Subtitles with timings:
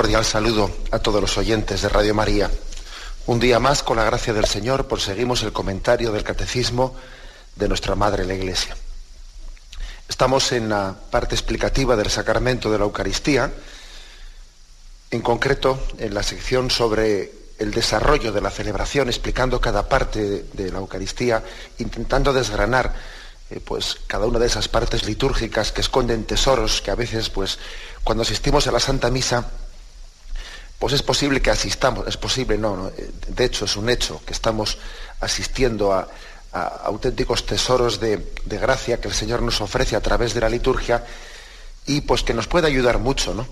[0.00, 2.50] Cordial saludo a todos los oyentes de Radio María.
[3.26, 6.96] Un día más, con la gracia del Señor, proseguimos el comentario del Catecismo
[7.54, 8.74] de nuestra Madre la Iglesia.
[10.08, 13.52] Estamos en la parte explicativa del sacramento de la Eucaristía,
[15.10, 20.72] en concreto en la sección sobre el desarrollo de la celebración, explicando cada parte de
[20.72, 21.44] la Eucaristía,
[21.76, 22.94] intentando desgranar
[23.50, 27.58] eh, pues, cada una de esas partes litúrgicas que esconden tesoros que a veces, pues,
[28.02, 29.44] cuando asistimos a la Santa Misa,
[30.80, 32.90] pues es posible que asistamos, es posible, no,
[33.28, 34.78] de hecho es un hecho, que estamos
[35.20, 36.08] asistiendo a,
[36.52, 41.04] auténticos tesoros de, gracia que el Señor nos ofrece a través de la liturgia
[41.86, 43.46] y pues que nos puede ayudar mucho, ¿no?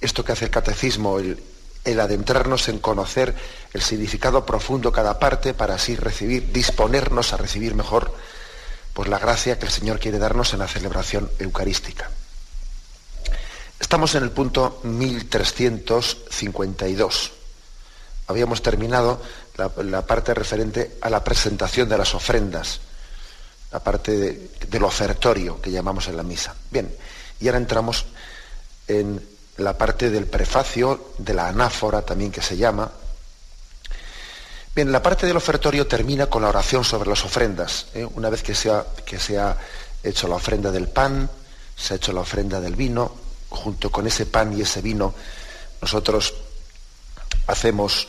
[0.00, 1.40] Esto que hace el catecismo, el,
[1.84, 3.34] el adentrarnos en conocer
[3.74, 8.14] el significado profundo de cada parte para así recibir, disponernos a recibir mejor
[8.94, 12.10] pues la gracia que el Señor quiere darnos en la celebración eucarística.
[13.82, 17.32] Estamos en el punto 1352.
[18.28, 19.20] Habíamos terminado
[19.56, 22.80] la, parte referente a la presentación de las ofrendas,
[23.72, 26.54] la parte del ofertorio que llamamos en la misa.
[26.70, 26.90] Bien,
[27.40, 28.06] y ahora entramos
[28.86, 29.20] en
[29.58, 32.88] la parte del prefacio, de la anáfora también que se llama.
[34.74, 37.88] Bien, la parte del ofertorio termina con la oración sobre las ofrendas.
[37.94, 38.08] ¿eh?
[38.14, 38.54] Una vez que
[39.04, 39.58] que se ha
[40.02, 41.28] hecho la ofrenda del pan,
[41.76, 43.21] se ha hecho la ofrenda del vino,
[43.52, 45.14] junto con ese pan y ese vino,
[45.80, 46.34] nosotros
[47.46, 48.08] hacemos,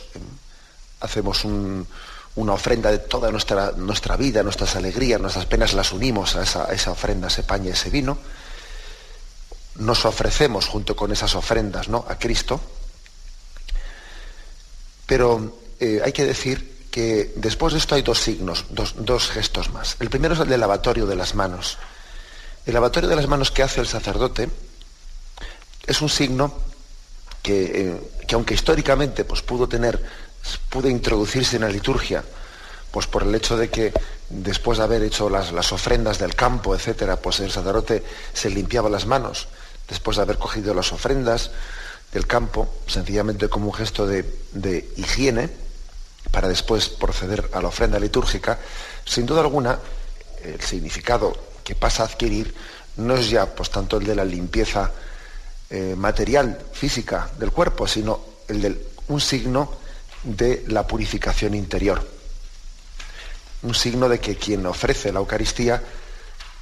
[1.00, 6.42] hacemos una ofrenda de toda nuestra, nuestra, vida, nuestras alegrías, nuestras penas, las unimos a
[6.42, 8.18] esa, ofrenda, ese pan y ese vino.
[9.76, 12.04] Nos ofrecemos junto con esas ofrendas ¿no?
[12.08, 12.60] a Cristo.
[15.06, 19.70] Pero eh, hay que decir que después de esto hay dos signos, dos, dos gestos
[19.70, 19.96] más.
[19.98, 21.76] El primero es el del lavatorio de las manos.
[22.66, 24.48] El lavatorio de las manos que hace el sacerdote
[25.86, 26.52] es un signo
[27.46, 30.02] eh, que, aunque históricamente pues, pudo tener,
[30.70, 32.24] pudo introducirse en la liturgia,
[32.90, 33.92] pues por el hecho de que
[34.30, 38.02] después de haber hecho las, ofrendas del campo, etcétera, pues el sacerdote
[38.32, 39.48] se limpiaba las manos,
[39.88, 41.50] después de haber cogido las ofrendas
[42.12, 45.50] del campo, sencillamente como un gesto de, de higiene,
[46.30, 48.58] para después proceder a la ofrenda litúrgica,
[49.04, 49.78] sin duda alguna,
[50.42, 52.54] el significado que pasa a adquirir
[52.96, 54.92] no es ya pues tanto el de la limpieza
[55.76, 59.72] eh, material, física del cuerpo, sino el de un signo
[60.22, 62.00] de la purificación interior.
[63.62, 65.82] Un signo de que quien ofrece la Eucaristía,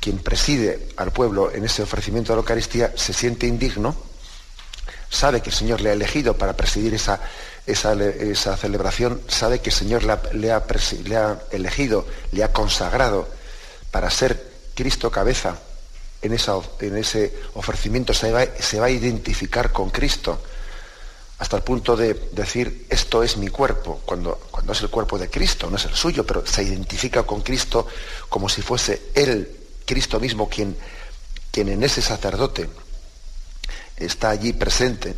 [0.01, 3.95] quien preside al pueblo en ese ofrecimiento de la Eucaristía, se siente indigno,
[5.11, 7.21] sabe que el Señor le ha elegido para presidir esa,
[7.67, 13.28] esa, celebración, sabe que el Señor le ha elegido, le ha consagrado
[13.91, 14.43] para ser
[14.75, 15.59] Cristo cabeza
[16.22, 20.41] en, ese ofrecimiento se va, se va a identificar con Cristo,
[21.38, 25.28] hasta el punto de decir, esto es mi cuerpo, cuando, cuando es el cuerpo de
[25.28, 27.88] Cristo, no es el suyo, pero se identifica con Cristo
[28.28, 29.50] como si fuese Él,
[29.84, 30.77] Cristo mismo, quien,
[31.51, 32.69] quien en ese sacerdote
[33.97, 35.16] está allí presente.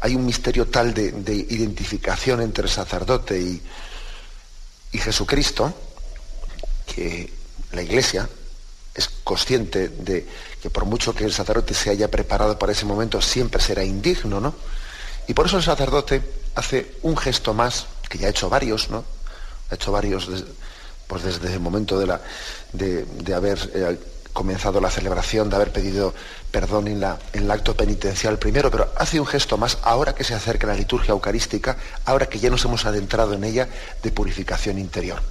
[0.00, 3.60] Hay un misterio tal de, identificación entre el sacerdote y,
[4.92, 5.74] y Jesucristo,
[6.86, 7.30] que
[7.72, 8.26] la Iglesia,
[8.98, 10.26] es consciente de
[10.60, 14.40] que por mucho que el sacerdote se haya preparado para ese momento, siempre será indigno,
[14.40, 14.54] ¿no?
[15.28, 16.20] Y por eso el sacerdote
[16.56, 19.04] hace un gesto más, que ya ha hecho varios, ¿no?
[19.70, 20.28] Ha hecho varios
[21.06, 22.20] pues desde el momento de, la,
[22.72, 23.98] de, haber eh,
[24.32, 26.12] comenzado la celebración, de haber pedido
[26.50, 30.24] perdón en, la, en el acto penitencial primero, pero hace un gesto más ahora que
[30.24, 33.68] se acerca la liturgia eucarística, ahora que ya nos hemos adentrado en ella,
[34.02, 35.22] de purificación interior.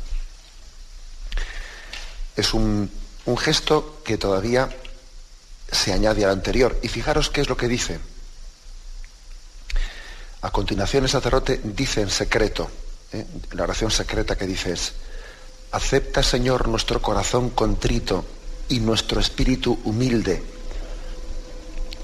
[2.35, 2.89] Es un,
[3.27, 4.69] un gesto que todavía
[5.69, 6.79] se añade al anterior.
[6.81, 7.99] Y fijaros qué es lo que dice.
[10.41, 12.69] A continuación el sacerdote dice en secreto,
[13.11, 13.25] ¿eh?
[13.51, 14.93] la oración secreta que dice es,
[15.71, 18.23] acepta Señor nuestro corazón contrito
[18.69, 20.41] y nuestro espíritu humilde,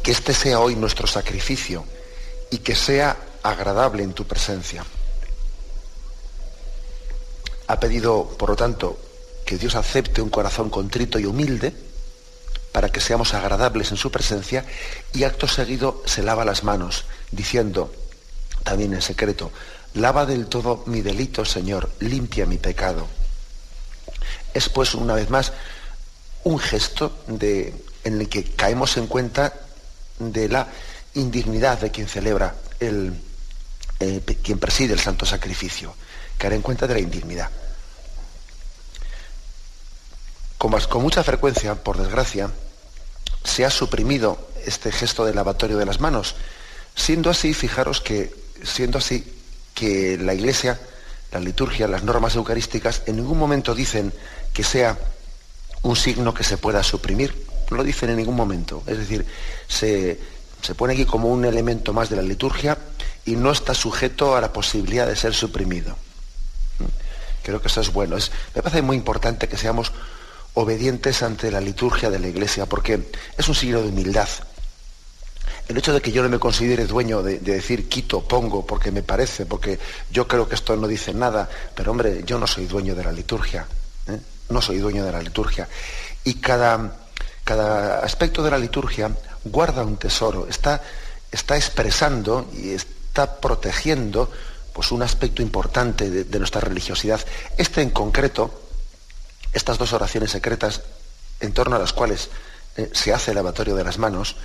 [0.01, 1.85] que este sea hoy nuestro sacrificio
[2.51, 4.83] y que sea agradable en tu presencia.
[7.67, 8.99] Ha pedido, por lo tanto,
[9.57, 11.73] Dios acepte un corazón contrito y humilde
[12.71, 14.65] para que seamos agradables en su presencia
[15.13, 17.93] y acto seguido se lava las manos diciendo,
[18.63, 19.51] también en secreto,
[19.93, 23.07] lava del todo mi delito, Señor, limpia mi pecado.
[24.53, 25.53] Es pues una vez más
[26.43, 27.73] un gesto de,
[28.03, 29.53] en el que caemos en cuenta
[30.19, 30.67] de la
[31.13, 33.13] indignidad de quien celebra el,
[33.99, 35.95] eh, quien preside el santo sacrificio,
[36.37, 37.49] caer en cuenta de la indignidad.
[40.63, 42.49] Con, mucha frecuencia, por desgracia,
[43.43, 46.35] se ha suprimido este gesto de lavatorio de las manos,
[46.95, 48.33] siendo así, fijaros que,
[48.63, 49.25] siendo así,
[49.73, 50.79] que la Iglesia,
[51.33, 54.13] la liturgia, las normas eucarísticas, en ningún momento dicen
[54.53, 54.97] que sea
[55.81, 57.45] un signo que se pueda suprimir.
[57.69, 58.83] No lo dicen en ningún momento.
[58.87, 59.25] Es decir,
[59.67, 60.17] se,
[60.61, 62.77] se pone aquí como un elemento más de la liturgia
[63.25, 65.97] y no está sujeto a la posibilidad de ser suprimido.
[67.43, 68.15] Creo que eso es bueno.
[68.55, 69.91] Me parece muy importante que seamos
[70.55, 74.29] obedientes ante la liturgia de la Iglesia, porque es un signo de humildad.
[75.67, 79.01] El hecho de que yo no me considere dueño de, decir quito, pongo, porque me
[79.01, 79.79] parece, porque
[80.11, 83.11] yo creo que esto no dice nada, pero hombre, yo no soy dueño de la
[83.11, 83.65] liturgia,
[84.07, 84.19] ¿eh?
[84.49, 85.67] no soy dueño de la liturgia.
[86.25, 86.97] Y cada,
[87.43, 89.11] cada aspecto de la liturgia
[89.45, 90.81] guarda un tesoro, está,
[91.31, 94.29] está expresando y está protegiendo
[94.73, 97.21] pues, un aspecto importante de, nuestra religiosidad.
[97.57, 98.62] Este en concreto,
[99.53, 100.81] estas dos oraciones secretas
[101.39, 102.29] en torno a las cuales
[102.75, 104.35] eh, se hace el lavatorio de las manos,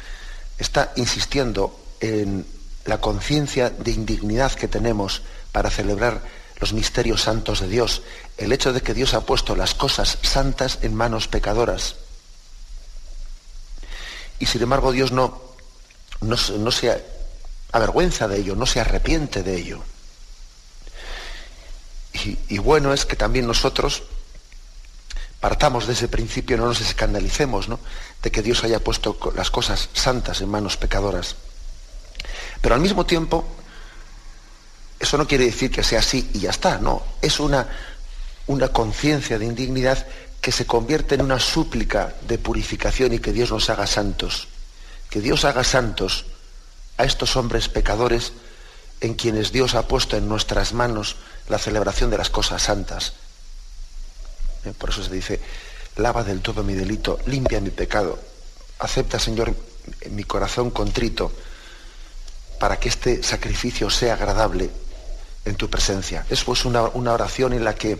[0.58, 2.46] está insistiendo en
[2.84, 5.22] la conciencia de indignidad que tenemos
[5.52, 6.22] para celebrar
[6.60, 8.02] los misterios santos de Dios,
[8.36, 11.96] el hecho de que Dios ha puesto las cosas santas en manos pecadoras.
[14.38, 15.40] Y sin embargo Dios no,
[16.20, 17.04] no, se
[17.72, 19.82] avergüenza de ello, no se arrepiente de ello.
[22.12, 24.02] Y, y bueno es que también nosotros
[25.40, 27.78] partamos de ese principio, no nos escandalicemos ¿no?
[28.22, 31.36] de que Dios haya puesto las cosas santas en manos pecadoras.
[32.60, 33.46] Pero al mismo tiempo,
[34.98, 37.68] eso no quiere decir que sea así y ya está, no, es una,
[38.48, 40.06] una conciencia de indignidad
[40.40, 44.48] que se convierte en una súplica de purificación y que Dios nos haga santos.
[45.10, 46.26] Que Dios haga santos
[46.96, 48.32] a estos hombres pecadores
[49.00, 51.16] en quienes Dios ha puesto en nuestras manos
[51.48, 53.14] la celebración de las cosas santas.
[54.64, 55.40] Eh, por eso se dice,
[55.96, 58.18] lava del todo mi delito, limpia mi pecado,
[58.78, 59.54] acepta, Señor,
[60.10, 61.32] mi corazón contrito
[62.58, 64.70] para que este sacrificio sea agradable
[65.44, 66.26] en tu presencia.
[66.28, 67.98] Es pues una, una oración en la que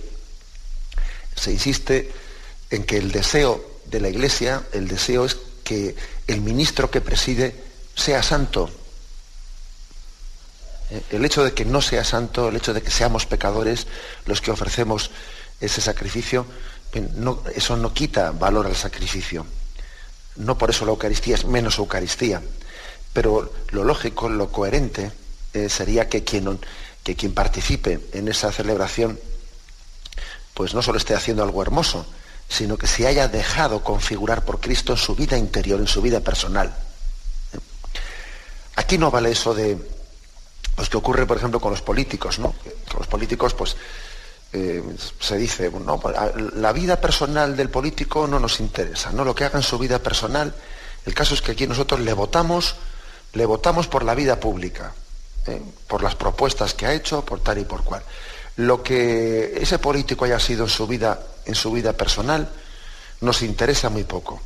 [1.35, 2.13] se insiste
[2.71, 5.95] en que el deseo de la Iglesia, el deseo es que
[6.27, 7.55] el ministro que preside
[7.95, 8.71] sea santo.
[10.91, 13.87] Eh, el hecho de que no sea santo, el hecho de que seamos pecadores
[14.27, 15.11] los que ofrecemos
[15.61, 16.47] ese sacrificio,
[17.55, 19.47] eso no quita valor al sacrificio.
[20.37, 22.43] No por eso la Eucaristía es menos Eucaristía,
[23.13, 25.11] pero lo lógico, lo coherente
[25.53, 26.59] eh, sería que quien,
[27.03, 29.19] que quien participe en esa celebración,
[30.55, 32.07] pues no solo esté haciendo algo hermoso,
[32.49, 36.21] sino que se haya dejado configurar por Cristo en su vida interior, en su vida
[36.21, 36.75] personal.
[38.77, 39.77] Aquí no vale eso de,
[40.77, 42.55] pues que ocurre, por ejemplo, con los políticos, ¿no?
[42.89, 43.77] Con los políticos, pues
[44.53, 44.83] eh,
[45.21, 46.01] se dice, no,
[46.55, 49.25] la vida personal del político no nos interesa, ¿no?
[49.25, 50.55] Lo que haga en su vida personal,
[51.05, 52.77] el caso es que aquí nosotros le votamos,
[53.35, 54.95] le votamos por la vida pública,
[55.47, 55.61] ¿eh?
[55.87, 58.03] por las propuestas que ha hecho, por tal y por cual.
[58.57, 62.49] Lo que ese político haya sido en su vida, en su vida personal,
[63.21, 64.41] nos interesa muy poco.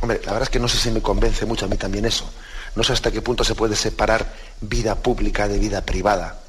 [0.00, 2.30] Hombre, la verdad es que no sé si me convence mucho a mí también eso.
[2.76, 6.43] No sé hasta qué punto se puede separar vida pública de vida privada.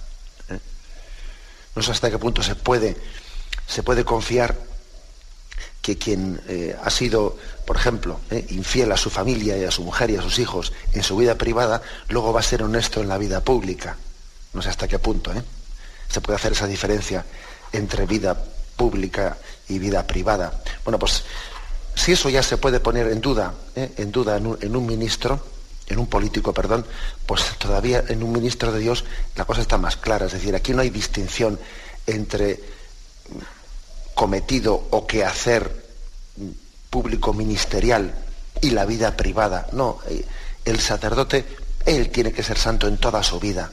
[1.75, 2.95] No sé hasta qué punto se puede,
[3.67, 4.55] se puede confiar
[5.81, 9.83] que quien eh, ha sido, por ejemplo, eh, infiel a su familia y a su
[9.83, 13.07] mujer y a sus hijos en su vida privada, luego va a ser honesto en
[13.07, 13.97] la vida pública.
[14.53, 15.43] No sé hasta qué punto ¿eh?
[16.09, 17.25] se puede hacer esa diferencia
[17.71, 18.35] entre vida
[18.75, 20.59] pública y vida privada.
[20.83, 21.23] Bueno, pues
[21.93, 25.39] si eso ya se puede poner en duda, en duda en un ministro,
[25.87, 26.85] en un político, perdón,
[27.25, 30.25] pues todavía en un ministro de Dios la cosa está más clara.
[30.25, 31.59] Es decir, aquí no hay distinción
[32.07, 32.59] entre
[34.13, 35.85] cometido o quehacer
[36.89, 38.15] público ministerial
[38.61, 39.67] y la vida privada.
[39.73, 40.25] No, eh,
[40.63, 41.45] el sacerdote,
[41.85, 43.71] él tiene que ser santo en toda su vida,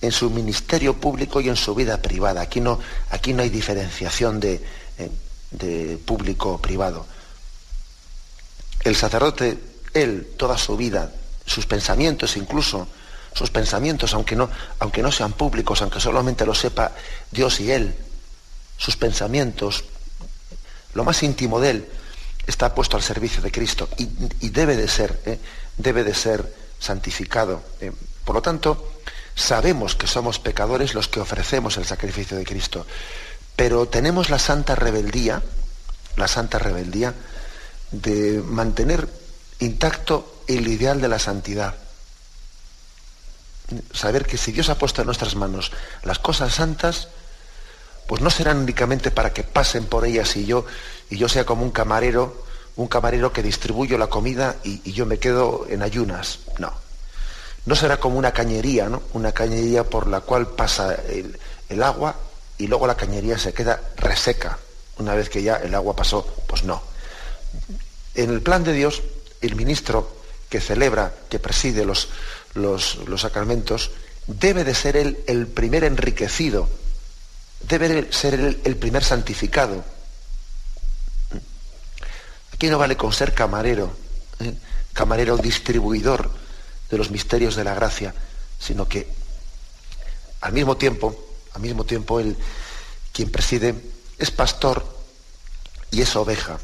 [0.00, 2.42] en su ministerio público y en su vida privada.
[2.42, 2.78] Aquí no,
[3.10, 4.62] aquí no hay diferenciación de,
[4.98, 5.10] eh,
[5.50, 7.06] de público-privado.
[8.84, 9.58] El sacerdote
[10.02, 11.12] él toda su vida,
[11.44, 12.88] sus pensamientos incluso,
[13.36, 14.48] sus pensamientos, aunque no,
[14.78, 16.92] aunque no sean públicos, aunque solamente lo sepa
[17.30, 17.94] Dios y Él,
[18.78, 19.84] sus pensamientos,
[20.94, 21.88] lo más íntimo de Él,
[22.46, 25.38] está puesto al servicio de Cristo y, debe de ser, ¿eh?
[25.76, 27.62] debe de ser santificado.
[27.80, 27.92] ¿eh?
[28.24, 29.00] Por lo tanto,
[29.34, 32.86] sabemos que somos pecadores los que ofrecemos el sacrificio de Cristo,
[33.54, 35.42] pero tenemos la santa rebeldía,
[36.16, 37.12] la santa rebeldía
[37.90, 39.08] de mantener
[39.58, 41.74] intacto el ideal de la santidad.
[43.92, 45.72] Saber que si Dios ha puesto en nuestras manos
[46.04, 47.08] las cosas santas,
[48.06, 50.66] pues no serán únicamente para que pasen por ellas y yo,
[51.10, 52.44] y yo sea como un camarero,
[52.76, 56.40] un camarero que distribuyo la comida y, yo me quedo en ayunas.
[56.58, 56.72] No.
[57.64, 59.02] No será como una cañería, ¿no?
[59.12, 61.36] Una cañería por la cual pasa el,
[61.68, 62.14] el agua
[62.58, 64.58] y luego la cañería se queda reseca
[64.98, 66.24] una vez que ya el agua pasó.
[66.46, 66.80] Pues no.
[68.14, 69.02] En el plan de Dios,
[69.46, 70.16] el ministro
[70.48, 72.08] que celebra, que preside los,
[72.54, 73.90] los, sacramentos,
[74.26, 76.68] debe de ser el, el primer enriquecido
[77.60, 79.84] debe ser el, primer santificado.
[82.52, 83.94] Aquí no vale con ser camarero,
[84.40, 84.54] ¿eh?
[84.92, 86.30] camarero distribuidor
[86.90, 88.14] de los misterios de la gracia,
[88.58, 89.08] sino que
[90.40, 91.14] al mismo tiempo,
[91.52, 92.36] al mismo tiempo, el,
[93.12, 93.74] quien preside
[94.18, 94.86] es pastor
[95.90, 96.58] y es oveja.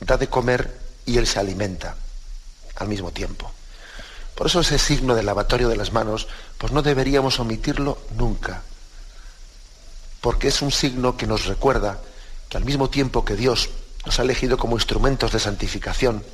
[0.00, 1.96] Da de comer y él se alimenta
[2.76, 3.50] al mismo tiempo.
[4.34, 6.26] Por eso ese signo del lavatorio de las manos,
[6.58, 8.62] pues no deberíamos omitirlo nunca
[10.22, 12.00] porque es un signo que nos recuerda
[12.48, 13.68] que al mismo tiempo que Dios
[14.06, 16.24] nos ha elegido como instrumentos de santificación,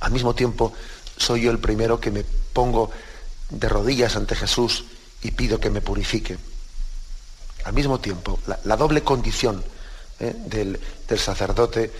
[0.00, 0.74] al mismo tiempo
[1.16, 2.90] soy yo el primero que me pongo
[3.48, 4.84] de rodillas ante Jesús
[5.22, 6.36] y pido que me purifique.
[7.64, 9.64] Al mismo tiempo, la, doble condición
[10.18, 10.34] ¿eh?
[10.36, 11.92] del, del sacerdote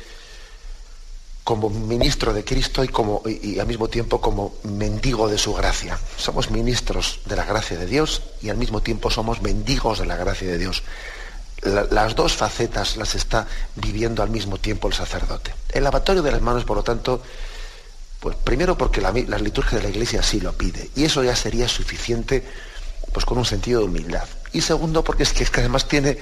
[1.45, 5.99] como ministro de Cristo y, como, y, al mismo tiempo como mendigo de su gracia.
[6.17, 10.17] Somos ministros de la gracia de Dios y al mismo tiempo somos mendigos de la
[10.17, 10.83] gracia de Dios.
[11.63, 13.47] las dos facetas las está
[13.77, 15.55] viviendo al mismo tiempo el sacerdote.
[15.71, 17.23] El lavatorio de las manos, por lo tanto,
[18.21, 21.69] pues primero porque la, liturgia de la Iglesia sí lo pide y eso ya sería
[21.69, 22.43] suficiente
[23.13, 24.27] pues con un sentido de humildad.
[24.55, 26.17] Y segundo porque es que, es que además tiene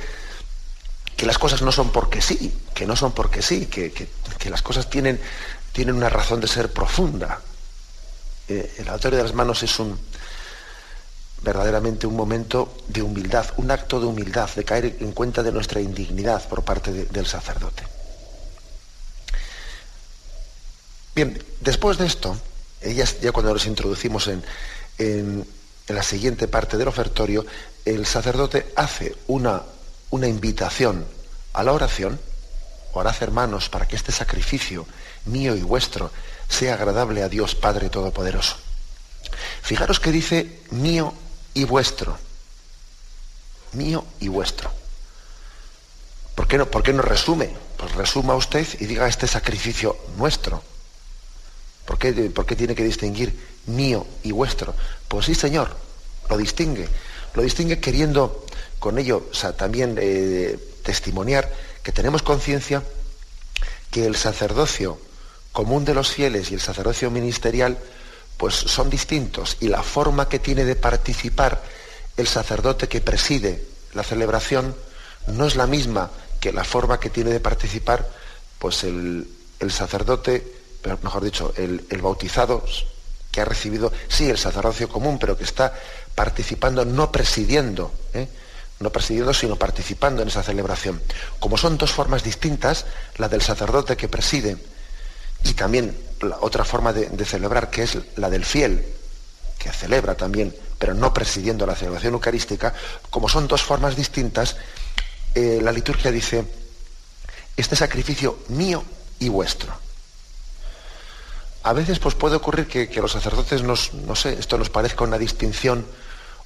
[1.16, 3.92] que las cosas no son porque sí, que no son porque sí, que,
[4.50, 5.20] las cosas tienen,
[5.72, 7.40] tienen, una razón de ser profunda.
[8.48, 9.98] Eh, el lavatorio de las manos es un
[11.42, 15.80] verdaderamente un momento de humildad, un acto de humildad, de caer en cuenta de nuestra
[15.80, 17.82] indignidad por parte del sacerdote.
[21.16, 22.38] Bien, después de esto,
[22.80, 24.44] ya, cuando nos introducimos en,
[24.98, 25.44] en
[25.88, 27.44] la siguiente parte del ofertorio,
[27.84, 29.62] el sacerdote hace una
[30.12, 31.04] una invitación
[31.54, 32.20] a la oración,
[32.92, 34.86] orad hermanos para que este sacrificio
[35.26, 36.10] mío y vuestro
[36.48, 38.56] sea agradable a Dios Padre Todopoderoso.
[39.62, 41.14] Fijaros que dice mío
[41.54, 42.18] y vuestro.
[43.72, 44.70] Mío y vuestro.
[46.34, 47.50] ¿Por qué no, por qué no resume?
[47.76, 50.62] Pues resuma usted y diga este sacrificio nuestro.
[51.86, 54.74] ¿Por qué, ¿Por qué tiene que distinguir mío y vuestro?
[55.08, 55.74] Pues sí, Señor,
[56.28, 56.88] lo distingue.
[57.34, 58.44] Lo distingue queriendo
[58.78, 61.50] con ello también eh, testimoniar
[61.82, 62.82] que tenemos conciencia
[63.90, 64.98] que el sacerdocio
[65.52, 67.78] común de los fieles y el sacerdocio ministerial
[68.36, 71.62] pues son distintos y la forma que tiene de participar
[72.16, 74.74] el sacerdote que preside la celebración
[75.26, 76.10] no es la misma
[76.40, 78.08] que la forma que tiene de participar
[78.58, 79.26] pues el,
[79.70, 80.44] sacerdote,
[81.02, 82.64] mejor dicho, el, el bautizado
[83.32, 85.72] que ha recibido, sí, el sacerdocio común, pero que está
[86.14, 88.28] participando, no presidiendo, ¿eh?
[88.82, 91.00] No presidiendo, sino participando en esa celebración.
[91.38, 92.86] Como son dos formas distintas,
[93.16, 94.56] la del sacerdote que preside
[95.44, 98.86] y también la otra forma de, celebrar, que es la del fiel,
[99.58, 102.74] que celebra también, pero no presidiendo la celebración eucarística,
[103.10, 104.56] como son dos formas distintas,
[105.34, 106.44] eh, la liturgia dice,
[107.56, 108.84] este sacrificio mío
[109.18, 109.72] y vuestro.
[111.64, 115.04] A veces pues, puede ocurrir que, que los sacerdotes nos, no sé, esto nos parezca
[115.04, 115.86] una distinción,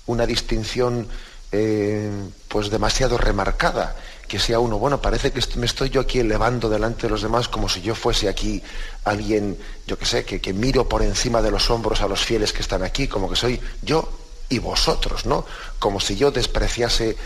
[0.07, 1.09] una distinción
[1.53, 2.11] eh,
[2.49, 7.03] pues demasiado remarcada, que sea uno, bueno, parece que me estoy yo aquí elevando delante
[7.03, 8.63] de los demás como si yo fuese aquí
[9.05, 12.63] alguien, yo que sé, que, miro por encima de los hombros a los fieles que
[12.63, 14.09] están aquí, como que soy yo
[14.49, 15.45] y vosotros, ¿no?
[15.79, 17.17] Como si yo despreciase,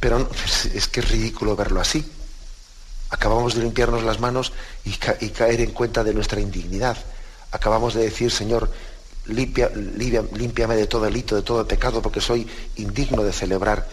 [0.00, 0.28] pero
[0.74, 2.10] es que es ridículo verlo así.
[3.10, 4.52] Acabamos de limpiarnos las manos
[4.84, 6.96] y caer en cuenta de nuestra indignidad.
[7.50, 8.70] Acabamos de decir, Señor,
[9.26, 13.88] limpia, de todo delito, de todo pecado, porque soy indigno de celebrar,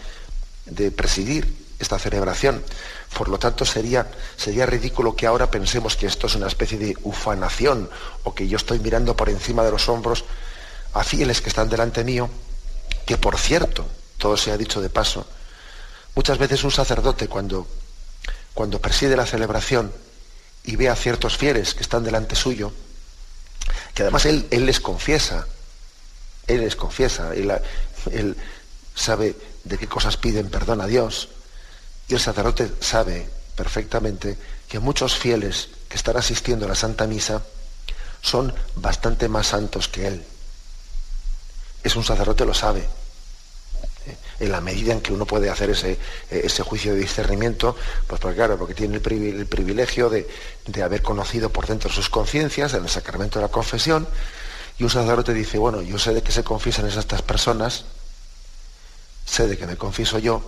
[0.66, 1.46] de presidir
[1.78, 2.62] esta celebración.
[3.16, 6.96] Por lo tanto, sería, sería ridículo que ahora pensemos que esto es una especie de
[7.02, 7.88] ufanación
[8.24, 10.24] o que yo estoy mirando por encima de los hombros
[10.92, 12.28] a fieles que están delante mío,
[13.06, 13.86] que por cierto,
[14.18, 15.26] todo se ha dicho de paso,
[16.14, 17.66] muchas veces un sacerdote cuando,
[18.54, 19.92] cuando preside la celebración
[20.64, 22.72] y ve a ciertos fieles que están delante suyo,
[23.94, 25.46] que además él, él les confiesa,
[26.46, 27.52] él les confiesa, él,
[28.12, 28.36] él
[28.94, 31.28] sabe de qué cosas piden perdón a Dios,
[32.08, 34.36] y el sacerdote sabe perfectamente
[34.68, 37.42] que muchos fieles que están asistiendo a la Santa Misa
[38.22, 40.24] son bastante más santos que él.
[41.82, 42.86] Es un sacerdote, lo sabe.
[44.40, 44.44] ¿Eh?
[44.44, 45.98] En la medida en que uno puede hacer ese,
[46.30, 50.28] ese juicio de discernimiento, pues porque claro, porque tiene el, privilegio de,
[50.66, 54.08] de, haber conocido por dentro sus conciencias en el sacramento de la confesión,
[54.78, 57.84] y un sacerdote dice, bueno, yo sé de que se confiesan estas personas,
[59.26, 60.42] sé de que me confieso yo,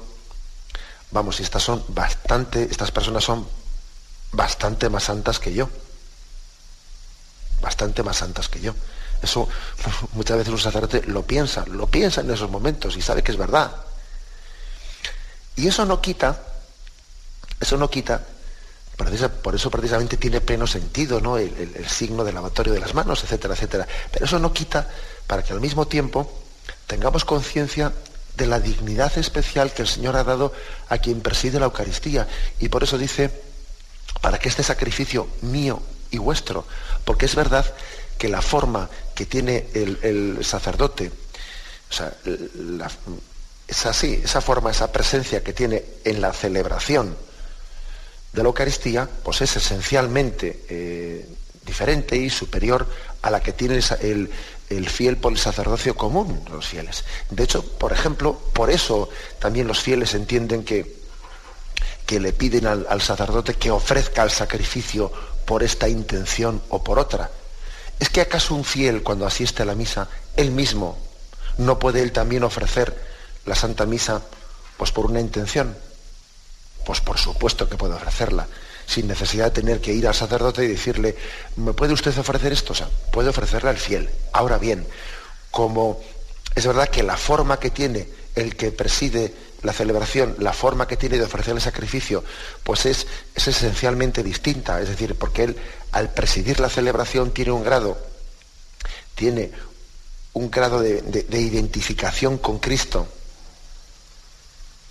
[1.10, 3.46] vamos, estas son bastante, estas personas son
[4.32, 5.68] bastante más santas que yo.
[7.60, 8.74] Bastante más santas que yo.
[9.22, 9.48] Eso
[10.12, 13.38] muchas veces un sacerdote lo piensa, lo piensa en esos momentos y sabe que es
[13.38, 13.72] verdad.
[15.56, 16.42] Y eso no quita,
[17.60, 18.22] eso no quita,
[19.42, 21.36] por eso precisamente tiene pleno sentido ¿no?
[21.36, 23.86] el, el signo del lavatorio de las manos, etcétera, etcétera.
[24.10, 24.88] Pero eso no quita
[25.26, 26.30] para que al mismo tiempo
[26.86, 27.92] tengamos conciencia
[28.36, 30.52] de la dignidad especial que el Señor ha dado
[30.88, 32.28] a quien preside la Eucaristía.
[32.58, 33.30] Y por eso dice,
[34.20, 36.66] para que este sacrificio mío y vuestro,
[37.04, 37.66] porque es verdad
[38.18, 41.10] que la forma que tiene el, sacerdote,
[41.90, 42.12] o sea,
[43.68, 47.16] es así, esa forma, esa presencia que tiene en la celebración
[48.32, 51.26] de la Eucaristía, pues es esencialmente eh,
[51.66, 52.86] diferente y superior
[53.22, 54.30] a la que tiene el,
[54.76, 57.04] el fiel por el sacerdocio común, los fieles.
[57.30, 61.02] De hecho, por ejemplo, por eso también los fieles entienden que,
[62.06, 65.12] que le piden al, sacerdote que ofrezca el sacrificio
[65.44, 67.30] por esta intención o por otra.
[68.02, 70.98] ¿Es que acaso un fiel cuando asiste a la misa, él mismo,
[71.58, 72.92] no puede él también ofrecer
[73.46, 74.22] la Santa Misa
[74.76, 75.76] pues por una intención?
[76.84, 78.48] Pues por supuesto que puede ofrecerla
[78.88, 81.14] sin necesidad de tener que ir al sacerdote y decirle,
[81.54, 82.72] ¿me puede usted ofrecer esto?
[82.72, 84.10] O sea, puede ofrecerle al fiel.
[84.32, 84.84] Ahora bien,
[85.52, 86.00] como
[86.56, 90.96] es verdad que la forma que tiene el que preside la celebración, la forma que
[90.96, 92.24] tiene de ofrecer el sacrificio,
[92.62, 94.80] pues es, es esencialmente distinta.
[94.80, 95.56] Es decir, porque él
[95.92, 97.98] al presidir la celebración tiene un grado,
[99.14, 99.52] tiene
[100.32, 103.06] un grado de, identificación con Cristo,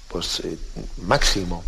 [0.07, 0.57] pues eh,
[0.97, 1.63] máximo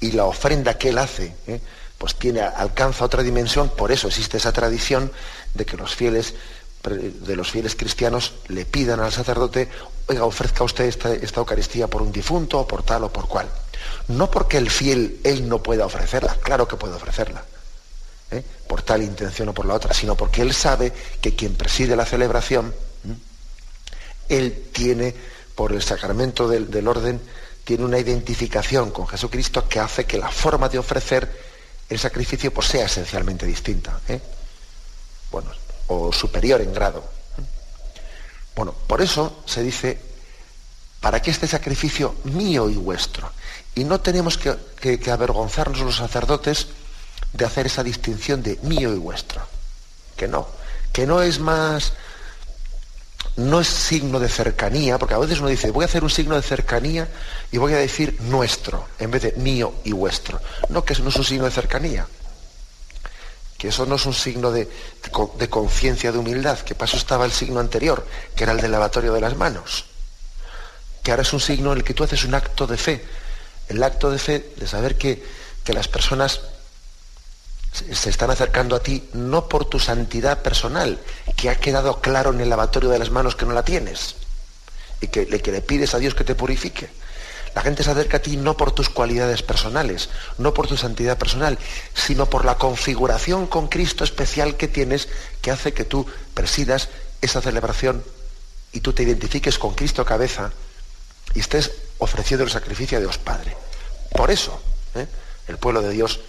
[0.00, 1.60] y la ofrenda que él hace, ¿eh?
[1.96, 5.10] pues tiene, alcanza otra dimensión, por eso existe esa tradición
[5.54, 6.34] de que los fieles,
[6.88, 9.68] de los fieles cristianos le pidan al sacerdote,
[10.06, 13.48] oiga, ofrezca usted esta, Eucaristía por un difunto, o por tal o por cual.
[14.08, 17.44] No porque el fiel, él no pueda ofrecerla, claro que puede ofrecerla,
[18.30, 18.42] ¿eh?
[18.68, 22.06] por tal intención o por la otra, sino porque él sabe que quien preside la
[22.06, 22.74] celebración,
[24.28, 25.14] él tiene,
[25.54, 27.20] por el sacramento del orden,
[27.64, 31.28] tiene una identificación con Jesucristo que hace que la forma de ofrecer
[31.88, 34.20] el sacrificio pues, sea esencialmente distinta, ¿eh?
[35.30, 35.50] bueno,
[35.88, 37.04] o superior en grado.
[38.54, 40.00] Bueno, por eso se dice,
[41.00, 43.30] para que este sacrificio mío y vuestro,
[43.74, 46.68] y no tenemos que, avergonzarnos los sacerdotes
[47.32, 49.42] de hacer esa distinción de mío y vuestro,
[50.16, 50.48] que no,
[50.92, 51.92] que no es más
[53.36, 56.36] no es signo de cercanía, porque a veces uno dice, voy a hacer un signo
[56.36, 57.06] de cercanía
[57.52, 60.40] y voy a decir nuestro, en vez de mío y vuestro.
[60.70, 62.06] No, que no es un signo de cercanía,
[63.66, 64.68] que eso no es un signo de,
[65.38, 68.70] de conciencia, de humildad, que para eso estaba el signo anterior, que era el del
[68.70, 69.86] lavatorio de las manos,
[71.02, 73.04] que ahora es un signo en el que tú haces un acto de fe,
[73.66, 75.20] el acto de fe de saber que,
[75.64, 76.42] que las personas
[77.72, 81.00] se están acercando a ti no por tu santidad personal,
[81.34, 84.14] que ha quedado claro en el lavatorio de las manos que no la tienes,
[85.00, 86.88] y que le pides a Dios que te purifique.
[87.56, 91.16] La gente se acerca a ti no por tus cualidades personales, no por tu santidad
[91.16, 91.58] personal,
[91.94, 95.08] sino por la configuración con Cristo especial que tienes
[95.40, 96.90] que hace que tú presidas
[97.22, 98.04] esa celebración
[98.72, 100.52] y tú te identifiques con Cristo cabeza
[101.32, 103.56] y estés ofreciendo el sacrificio a Dios Padre.
[104.14, 104.60] Por eso
[104.94, 105.06] ¿eh?
[105.48, 106.20] el pueblo de Dios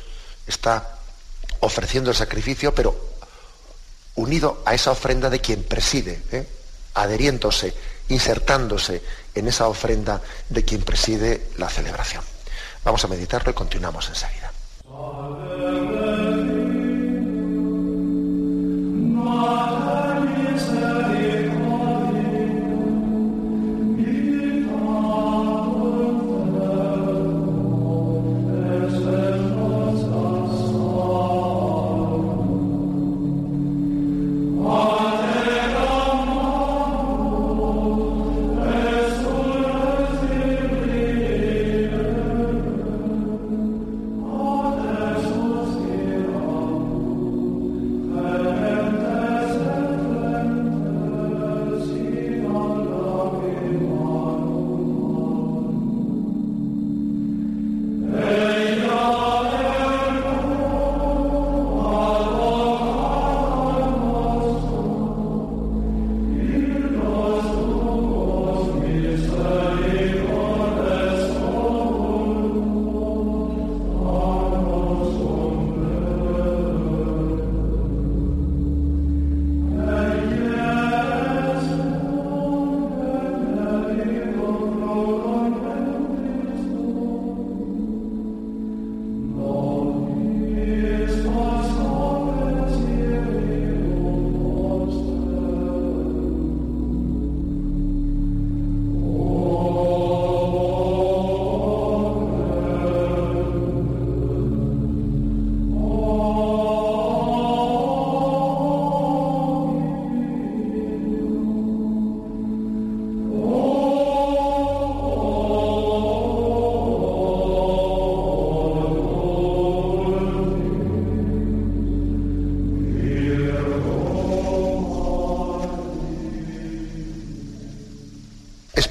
[0.47, 0.97] está
[1.59, 2.97] ofreciendo el sacrificio, pero
[4.15, 6.47] unido a esa ofrenda de quien preside, ¿eh?
[6.93, 7.73] adheriéndose,
[8.09, 9.01] insertándose
[9.35, 12.23] en esa ofrenda de quien preside la celebración.
[12.83, 14.51] Vamos a meditarlo y continuamos enseguida.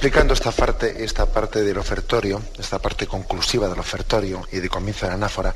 [0.06, 5.04] Explicando esta parte, esta parte del ofertorio, esta parte conclusiva del ofertorio y de comienzo
[5.04, 5.52] de la anáfora,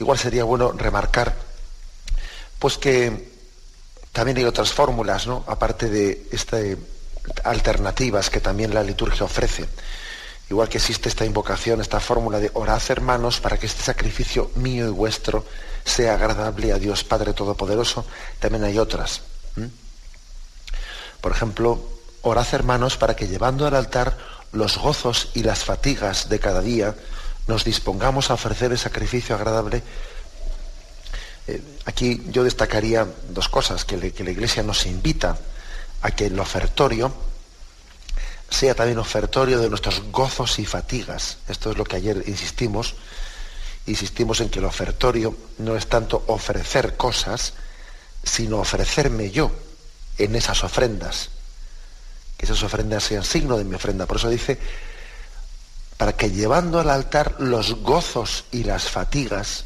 [0.00, 1.34] igual sería bueno remarcar
[2.58, 3.30] pues que
[4.10, 5.44] también hay otras fórmulas, ¿no?
[5.46, 6.62] aparte de estas
[7.44, 9.66] alternativas que también la liturgia ofrece.
[10.48, 14.86] Igual que existe esta invocación, esta fórmula de orad hermanos para que este sacrificio mío
[14.86, 15.44] y vuestro
[15.84, 18.06] sea agradable a Dios Padre Todopoderoso,
[18.38, 19.20] también hay otras.
[21.20, 21.93] Por ejemplo,
[22.24, 24.16] orad hermanos para que llevando al altar
[24.52, 26.94] los gozos y las fatigas de cada día,
[27.46, 29.82] nos dispongamos a ofrecer el sacrificio agradable.
[31.46, 35.36] Eh, aquí yo destacaría dos cosas, que, que la Iglesia nos invita
[36.02, 37.12] a que el ofertorio
[38.48, 41.38] sea también ofertorio de nuestros gozos y fatigas.
[41.48, 42.94] Esto es lo que ayer insistimos.
[43.86, 47.54] Insistimos en que el ofertorio no es tanto ofrecer cosas,
[48.22, 49.50] sino ofrecerme yo
[50.16, 51.30] en esas ofrendas.
[52.44, 54.06] Esas ofrendas sean signo de mi ofrenda.
[54.06, 54.58] Por eso dice,
[55.96, 59.64] para que llevando al altar los gozos y las fatigas,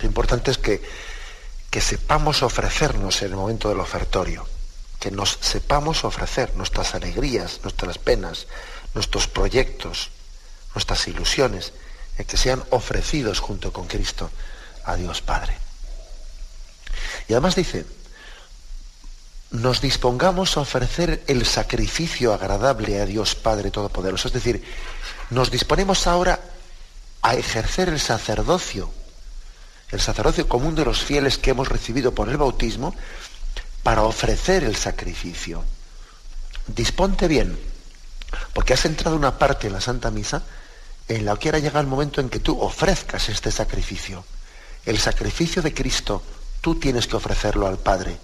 [0.00, 0.82] lo importante es que,
[1.70, 4.46] que sepamos ofrecernos en el momento del ofertorio
[4.98, 8.46] que nos sepamos ofrecer nuestras alegrías, nuestras penas,
[8.94, 10.10] nuestros proyectos,
[10.74, 11.72] nuestras ilusiones,
[12.26, 14.30] que sean ofrecidos junto con Cristo
[14.84, 15.56] a Dios Padre.
[17.28, 17.84] Y además dice,
[19.56, 24.28] nos dispongamos a ofrecer el sacrificio agradable a Dios Padre Todopoderoso.
[24.28, 24.62] Es decir,
[25.30, 26.40] nos disponemos ahora
[27.22, 28.90] a ejercer el sacerdocio,
[29.90, 32.94] el sacerdocio común de los fieles que hemos recibido por el bautismo,
[33.82, 35.64] para ofrecer el sacrificio.
[36.66, 37.58] Disponte bien,
[38.52, 40.42] porque has entrado una parte en la Santa Misa
[41.08, 44.24] en la que ahora llega el momento en que tú ofrezcas este sacrificio.
[44.84, 46.22] El sacrificio de Cristo,
[46.60, 48.18] tú tienes que ofrecerlo al Padre.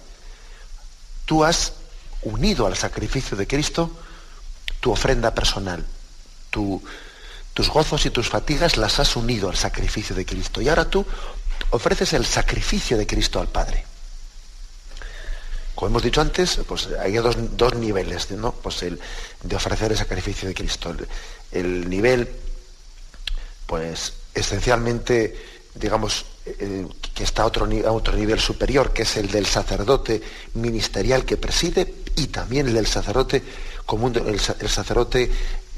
[1.25, 1.73] Tú has
[2.21, 3.91] unido al sacrificio de Cristo
[4.79, 5.85] tu ofrenda personal.
[6.49, 10.61] tus gozos y tus fatigas las has unido al sacrificio de Cristo.
[10.61, 11.05] Y ahora tú
[11.69, 13.85] ofreces el sacrificio de Cristo al Padre.
[15.75, 18.51] Como hemos dicho antes, pues hay dos, niveles ¿no?
[18.51, 18.99] pues el,
[19.41, 20.95] de ofrecer el sacrificio de Cristo.
[21.51, 22.29] El, nivel,
[23.65, 25.35] pues esencialmente,
[25.73, 30.21] digamos, eh, que está a otro, a otro nivel superior, que es el del sacerdote
[30.55, 33.43] ministerial que preside y también el del sacerdote
[33.85, 35.31] común, el, sacerdote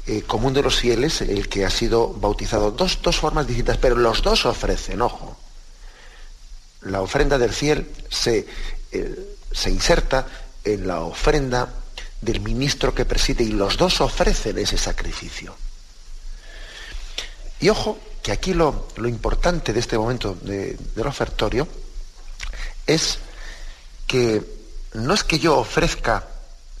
[0.06, 2.72] eh, común de los fieles, el que ha sido bautizado.
[2.72, 5.36] Dos, dos formas distintas, pero los dos ofrecen, ojo.
[6.82, 8.46] La ofrenda del fiel se,
[8.92, 10.26] eh, se inserta
[10.64, 11.72] en la ofrenda
[12.20, 15.54] del ministro que preside y los dos ofrecen ese sacrificio.
[17.60, 21.68] Y ojo, que aquí lo, importante de este momento del ofertorio
[22.84, 23.20] es
[24.04, 24.42] que
[24.94, 26.26] no es que yo ofrezca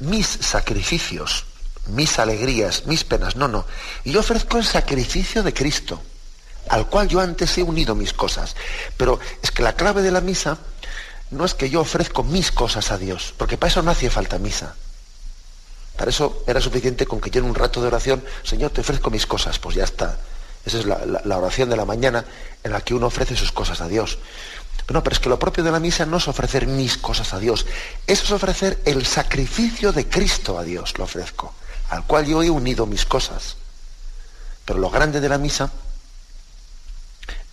[0.00, 1.44] mis sacrificios,
[1.86, 3.64] mis alegrías, mis penas, no, no.
[4.04, 6.02] Yo ofrezco el sacrificio de Cristo,
[6.68, 8.56] al cual yo antes he unido mis cosas.
[8.96, 10.58] Pero es que la clave de la misa
[11.30, 14.40] no es que yo ofrezco mis cosas a Dios, porque para eso no hacía falta
[14.40, 14.74] misa.
[15.96, 19.10] Para eso era suficiente con que yo en un rato de oración, Señor, te ofrezco
[19.10, 20.18] mis cosas, pues ya está.
[20.66, 22.24] Esa es la, oración de la mañana
[22.64, 24.18] en la que uno ofrece sus cosas a Dios.
[24.84, 27.32] Pero no, pero es que lo propio de la misa no es ofrecer mis cosas
[27.34, 27.66] a Dios,
[28.06, 31.54] eso es ofrecer el sacrificio de Cristo a Dios, lo ofrezco,
[31.90, 33.56] al cual yo he unido mis cosas.
[34.64, 35.70] Pero lo grande de la misa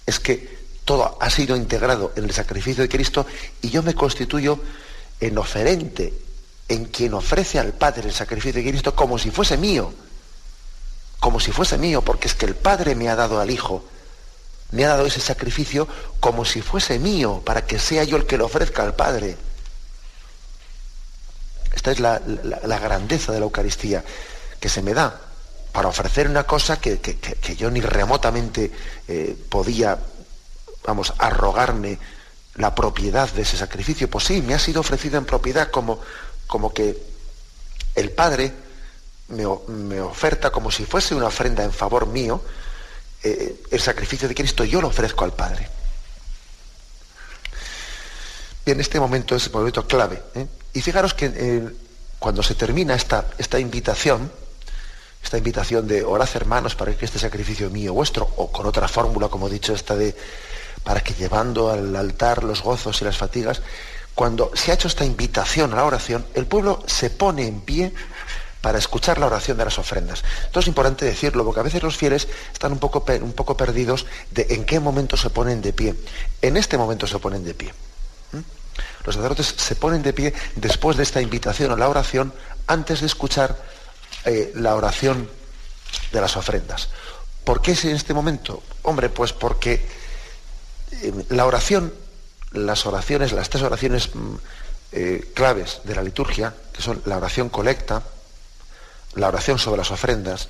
[0.06, 3.26] es que todo ha sido integrado en el sacrificio de Cristo
[3.62, 4.60] y yo me constituyo
[5.20, 6.14] en oferente,
[6.68, 9.94] en quien ofrece al Padre el sacrificio de Cristo como si fuese mío,
[11.24, 13.82] como si fuese mío, porque es que el Padre me ha dado al Hijo,
[14.72, 15.88] me ha dado ese sacrificio
[16.20, 19.38] como si fuese mío, para que sea yo el que lo ofrezca al Padre.
[21.74, 22.20] Esta es la,
[22.78, 24.04] grandeza de la Eucaristía
[24.60, 25.18] que se me da
[25.72, 27.00] para ofrecer una cosa que,
[27.58, 28.70] yo ni remotamente
[29.08, 29.98] eh, podía
[30.84, 32.00] vamos, a rogarme
[32.56, 34.10] la propiedad de ese sacrificio.
[34.10, 36.02] Pues sí, me ha sido ofrecido en propiedad como,
[36.48, 37.02] como que
[37.96, 38.63] el Padre
[39.30, 42.42] me, oferta como si fuese una ofrenda en favor mío,
[43.24, 45.68] eh, el sacrificio de Cristo yo lo ofrezco al Padre.
[48.66, 50.22] Bien, este momento es un momento clave.
[50.36, 50.48] ¿eh?
[50.74, 51.70] Y fijaros que eh,
[52.20, 54.32] cuando se termina esta, esta invitación,
[55.22, 59.28] esta invitación de orad hermanos para que este sacrificio mío vuestro, o con otra fórmula,
[59.28, 60.16] como he dicho, esta de
[60.84, 63.62] para que llevando al altar los gozos y las fatigas,
[64.16, 67.94] cuando se ha hecho esta invitación a la oración, el pueblo se pone en pie
[68.64, 70.24] para escuchar la oración de las ofrendas.
[70.46, 74.06] Esto es importante decirlo, porque a veces los fieles están un poco, un poco perdidos
[74.32, 75.96] de en qué momento se ponen de pie.
[76.42, 77.74] En este momento se ponen de pie.
[79.04, 82.34] Los sacerdotes se ponen de pie después de esta invitación a la oración,
[82.66, 83.62] antes de escuchar
[84.24, 85.30] eh, la oración
[86.14, 86.88] de las ofrendas.
[87.44, 88.64] ¿Por qué es en este momento?
[88.84, 89.86] Hombre, pues porque
[91.02, 91.94] eh, la oración,
[92.54, 94.36] las oraciones, las tres oraciones mm,
[94.94, 98.04] eh, claves de la liturgia, que son la oración colecta,
[99.16, 100.50] la oración sobre las ofrendas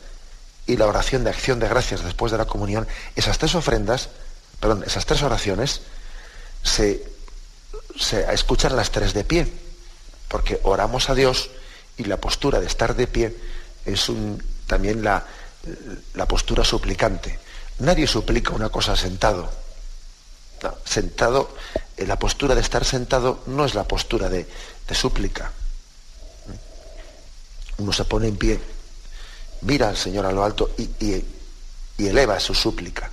[0.66, 4.10] y la oración de acción de gracias después de la comunión, esas tres ofrendas,
[4.60, 5.82] perdón, esas tres oraciones
[6.64, 7.04] se,
[8.00, 9.52] se escuchan las tres de pie,
[10.30, 11.50] porque oramos a Dios
[11.98, 13.36] y la postura de estar de pie
[13.86, 15.26] es un, también la,
[16.14, 17.40] la postura suplicante.
[17.80, 19.52] Nadie suplica una cosa sentado.
[20.86, 21.56] sentado,
[21.98, 24.48] eh, la postura de estar sentado no es la postura de,
[24.94, 25.52] súplica.
[27.78, 28.60] Uno se pone en pie,
[29.62, 31.24] mira al Señor a lo alto y,
[31.98, 33.10] eleva su súplica.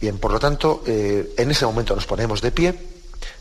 [0.00, 2.74] Bien, por lo tanto, eh, en ese momento nos ponemos de pie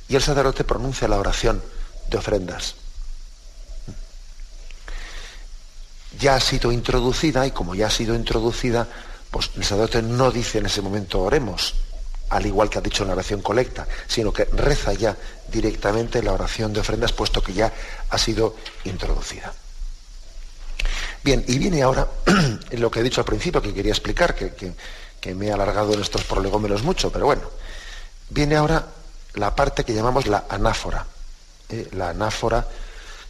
[0.08, 1.62] y el sacerdote pronuncia la oración
[2.10, 2.76] de ofrendas.
[6.22, 8.88] ya ha sido introducida y como ya ha sido introducida,
[9.30, 11.74] pues el sacerdote no dice en ese momento oremos,
[12.32, 15.16] al igual que ha dicho la oración colecta, sino que reza ya
[15.52, 17.72] directamente la oración de ofrendas, puesto que ya
[18.10, 19.54] ha sido introducida.
[21.24, 22.08] Bien, y viene ahora
[22.72, 24.74] lo que he dicho al principio, que quería explicar, que,
[25.36, 27.44] me he alargado en estos prolegómenos mucho, pero bueno,
[28.30, 28.88] viene ahora
[29.34, 31.06] la parte que llamamos la anáfora.
[31.70, 31.90] ¿eh?
[31.92, 32.66] La anáfora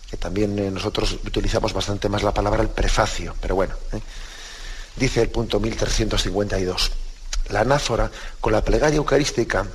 [0.09, 3.73] que también eh, nosotros utilizamos bastante más la palabra el prefacio, pero bueno.
[3.93, 3.99] ¿eh?
[4.95, 6.91] Dice el punto 1352.
[7.51, 8.09] La anáfora,
[8.39, 9.67] con la plegaria eucarística,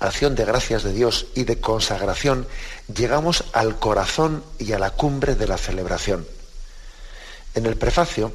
[0.00, 2.46] acción de gracias de Dios y de consagración,
[2.94, 6.26] llegamos al corazón y a la cumbre de la celebración.
[7.54, 8.32] En el prefacio,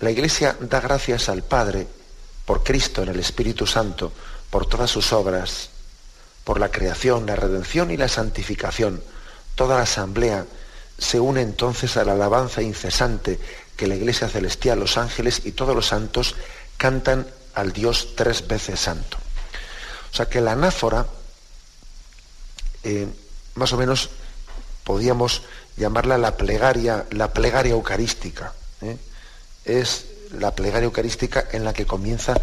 [0.00, 1.86] la Iglesia da gracias al Padre
[2.44, 4.12] por Cristo en el Espíritu Santo,
[4.50, 5.70] por todas sus obras,
[6.44, 9.02] por la creación, la redención y la santificación
[9.56, 10.46] Toda la asamblea
[10.98, 13.40] se une entonces a la alabanza incesante
[13.74, 16.36] que la Iglesia Celestial, los ángeles y todos los santos
[16.76, 19.18] cantan al Dios tres veces santo.
[20.12, 21.06] O sea que la anáfora,
[22.84, 23.08] eh,
[23.56, 24.10] más o menos
[24.84, 25.42] podríamos
[25.76, 28.52] llamarla la plegaria, la plegaria eucarística.
[28.82, 28.96] ¿eh?
[29.64, 30.06] Es
[30.38, 32.34] la plegaria eucarística en la que comienza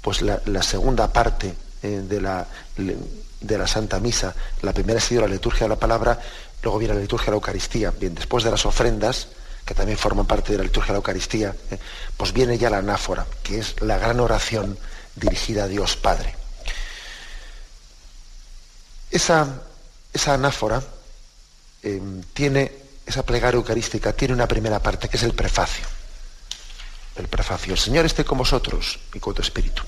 [0.00, 4.34] pues, la, segunda parte eh, de, la, de la Santa Misa.
[4.62, 6.18] La primera ha sido la liturgia de la palabra
[6.62, 7.90] Luego viene la liturgia de la Eucaristía.
[7.90, 9.28] Bien, después de las ofrendas,
[9.64, 11.78] que también forman parte de la liturgia de la Eucaristía, eh,
[12.16, 14.78] pues viene ya la anáfora, que es la gran oración
[15.14, 16.34] dirigida a Dios Padre.
[19.10, 19.62] Esa,
[20.12, 20.82] esa anáfora
[21.82, 22.72] em, tiene,
[23.06, 25.86] esa plegaria eucarística tiene una primera parte, que es el prefacio.
[27.16, 27.74] El prefacio.
[27.74, 29.82] El Señor esté con vosotros y con tu espíritu.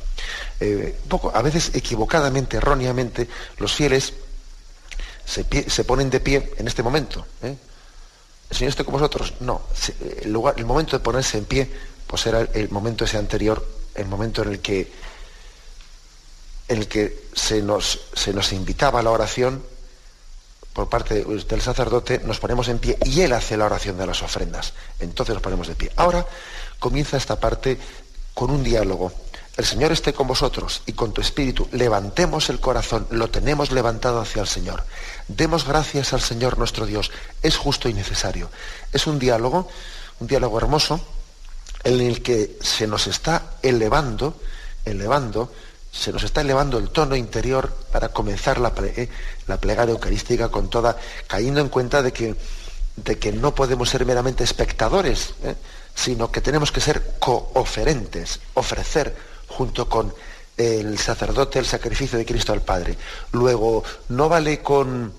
[0.60, 4.12] Eh, poco, a veces equivocadamente, erróneamente, los fieles
[5.24, 7.26] se, ponen de pie en este momento.
[7.42, 7.56] ¿eh?
[8.50, 9.34] ¿El Señor esté con vosotros?
[9.40, 9.62] No.
[10.22, 10.32] El,
[10.64, 11.70] momento de ponerse en pie,
[12.06, 14.92] pues era el, momento ese anterior, el momento en el que,
[16.68, 19.62] en el que se, nos, se nos invitaba a la oración
[20.72, 24.22] por parte del sacerdote, nos ponemos en pie y él hace la oración de las
[24.22, 24.74] ofrendas.
[24.98, 25.90] Entonces nos ponemos de pie.
[25.96, 26.26] Ahora
[26.78, 27.78] comienza esta parte
[28.34, 29.12] con un diálogo
[29.56, 31.68] el Señor esté con vosotros y con tu espíritu.
[31.70, 34.84] Levantemos el corazón, lo tenemos levantado hacia el Señor.
[35.28, 37.12] Demos gracias al Señor nuestro Dios.
[37.40, 38.50] Es justo y necesario.
[38.92, 39.68] Es un diálogo,
[40.18, 41.00] un diálogo hermoso,
[41.84, 44.40] en el que se nos está elevando,
[44.84, 45.52] elevando,
[45.92, 49.08] se nos está elevando el tono interior para comenzar la, eh,
[49.46, 50.96] la plegaria eucarística con toda,
[51.28, 52.34] cayendo en cuenta de que,
[52.96, 55.54] de que no podemos ser meramente espectadores, eh,
[55.94, 60.14] sino que tenemos que ser cooferentes, ofrecer junto con
[60.56, 62.96] el sacerdote el sacrificio de Cristo al Padre.
[63.32, 65.12] Luego, no vale con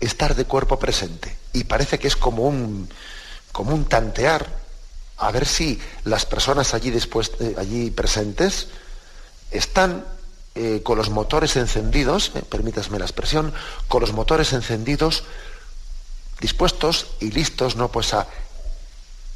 [0.00, 1.36] estar de cuerpo presente.
[1.52, 2.88] Y parece que es como un,
[3.52, 4.46] como un tantear,
[5.18, 8.68] a ver si las personas allí, después, eh, allí presentes
[9.50, 10.04] están
[10.54, 13.52] eh, con los motores encendidos, eh, permítasme la expresión,
[13.88, 15.24] con los motores encendidos,
[16.40, 17.90] dispuestos y listos ¿no?
[17.90, 18.28] pues a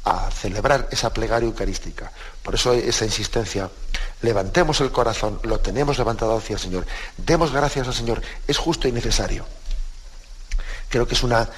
[0.05, 2.11] a celebrar esa plegaria eucarística.
[2.41, 3.69] Por eso esa insistencia.
[4.21, 6.85] Levantemos el corazón, lo tenemos levantado hacia el Señor.
[7.17, 8.21] Demos gracias al Señor.
[8.47, 9.45] Es justo y necesario.
[10.89, 11.49] Creo que es, una,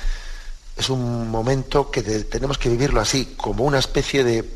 [0.78, 4.50] es un momento que tenemos que vivirlo así, como una especie de,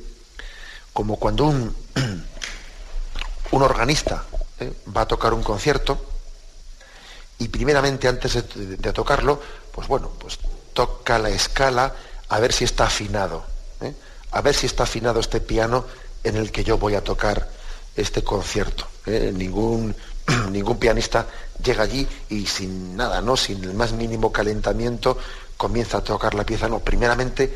[0.93, 1.75] como cuando un,
[3.51, 4.23] un organista
[4.59, 4.71] ¿eh?
[4.95, 6.09] va a tocar un concierto
[7.39, 10.39] y primeramente antes de, tocarlo, pues bueno, pues
[10.73, 11.95] toca la escala
[12.27, 13.45] a ver si está afinado.
[14.31, 15.85] A ver si está afinado este piano
[16.23, 17.49] en el que yo voy a tocar
[17.95, 18.87] este concierto.
[19.05, 19.31] ¿eh?
[19.33, 19.95] Ningún,
[20.51, 21.25] ningún pianista
[21.63, 23.35] llega allí y sin nada, ¿no?
[23.35, 25.17] sin el más mínimo calentamiento,
[25.57, 26.67] comienza a tocar la pieza.
[26.67, 27.53] No, primeramente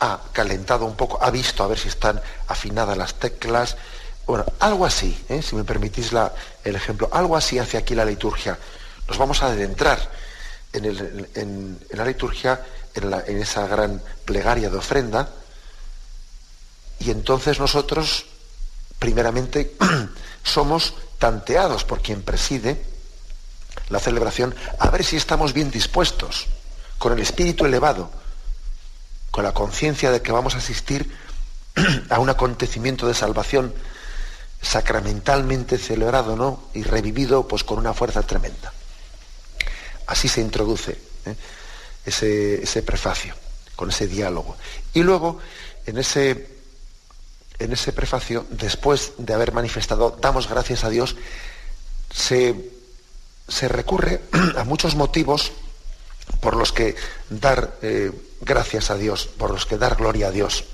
[0.00, 3.76] ha calentado un poco, ha visto a ver si están afinadas las teclas.
[4.26, 5.42] Bueno, algo así, ¿eh?
[5.42, 6.10] si me permitís
[6.64, 8.58] el ejemplo, algo así hace aquí la liturgia.
[9.08, 9.98] Nos vamos a adentrar
[10.72, 12.60] en, la liturgia,
[12.94, 15.28] en, esa gran plegaria de ofrenda,
[17.04, 18.26] y entonces nosotros,
[18.98, 19.76] primeramente,
[20.44, 22.82] somos tanteados por quien preside
[23.88, 26.46] la celebración, a ver si estamos bien dispuestos,
[26.98, 28.10] con el espíritu elevado,
[29.30, 31.10] con la conciencia de que vamos a asistir
[32.10, 33.74] a un acontecimiento de salvación
[34.60, 36.68] sacramentalmente celebrado ¿no?
[36.74, 38.72] y revivido pues, con una fuerza tremenda.
[40.06, 40.92] Así se introduce
[41.26, 41.34] ¿eh?
[42.04, 43.34] ese, prefacio,
[43.74, 44.56] con ese diálogo.
[44.94, 45.38] Y luego,
[45.86, 46.61] en ese,
[47.58, 51.16] en ese prefacio, después de haber manifestado, damos gracias a Dios,
[52.12, 52.70] se,
[53.48, 54.20] se recurre
[54.56, 55.52] a muchos motivos
[56.40, 56.96] por los que
[57.30, 58.10] dar eh,
[58.40, 60.64] gracias a Dios, por los que dar gloria a Dios.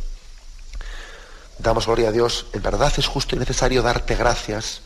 [1.59, 4.83] Damos gloria a Dios, en verdad es justo y necesario darte gracias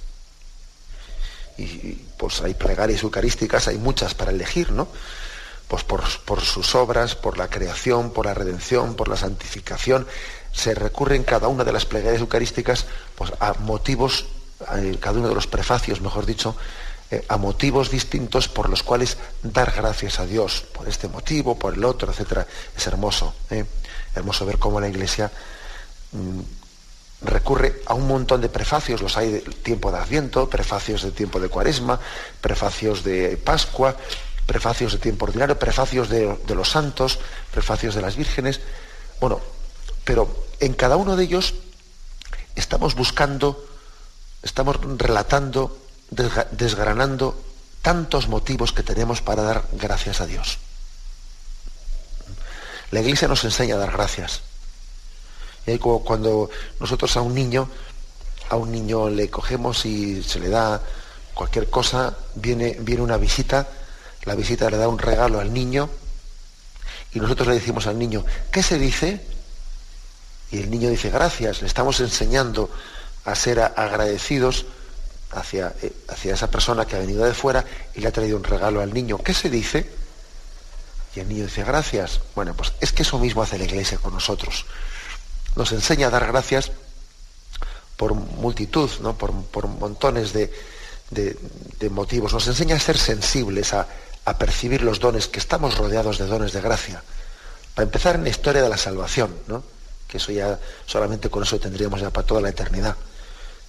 [1.58, 4.88] y pues hay plegarias eucarísticas, hay muchas para elegir, ¿no?
[5.68, 10.06] Pues por, sus obras, por la creación, por la redención, por la santificación,
[10.52, 12.86] se recurre en cada una de las plegarias eucarísticas
[13.16, 14.26] pues, a motivos,
[14.72, 16.56] en cada uno de los prefacios, mejor dicho,
[17.10, 21.74] eh, a motivos distintos por los cuales dar gracias a Dios, por este motivo, por
[21.74, 22.46] el otro, etc.
[22.76, 23.64] Es hermoso, ¿eh?
[24.14, 25.30] hermoso ver cómo la Iglesia
[26.12, 26.40] mm,
[27.24, 31.38] recurre a un montón de prefacios, los hay de tiempo de Adviento, prefacios de tiempo
[31.40, 32.00] de Cuaresma,
[32.40, 33.96] prefacios de Pascua,
[34.46, 37.18] prefacios de tiempo ordinario, prefacios de, los santos,
[37.50, 38.60] prefacios de las vírgenes.
[39.20, 39.40] Bueno,
[40.04, 41.54] pero en cada uno de ellos
[42.54, 43.64] estamos buscando,
[44.42, 45.78] estamos relatando,
[46.50, 47.40] desgranando
[47.82, 50.58] tantos motivos que tenemos para dar gracias a Dios.
[52.90, 54.42] La Iglesia nos enseña a dar gracias.
[55.66, 57.68] Y como cuando nosotros a un niño,
[58.50, 60.80] a un niño le cogemos y se le da
[61.34, 63.68] cualquier cosa, viene, viene una visita,
[64.24, 65.88] la visita le da un regalo al niño
[67.14, 69.24] y nosotros le decimos al niño, ¿qué se dice?
[70.52, 72.70] Y el niño dice, gracias, le estamos enseñando
[73.24, 74.66] a ser agradecidos
[75.32, 78.44] hacia, eh, hacia esa persona que ha venido de fuera y le ha traído un
[78.44, 79.18] regalo al niño.
[79.18, 79.90] ¿Qué se dice?
[81.16, 82.20] Y el niño dice, gracias.
[82.36, 84.64] Bueno, pues es que eso mismo hace la iglesia con nosotros
[85.56, 86.70] nos enseña a dar gracias
[87.96, 89.16] por multitud, ¿no?
[89.16, 89.32] por,
[89.68, 90.50] montones de,
[91.90, 92.32] motivos.
[92.32, 93.86] Nos enseña a ser sensibles, a,
[94.38, 97.02] percibir los dones, que estamos rodeados de dones de gracia.
[97.74, 99.62] Para empezar en la historia de la salvación, ¿no?
[100.12, 102.94] Que eso ya solamente con eso tendríamos ya para toda la eternidad.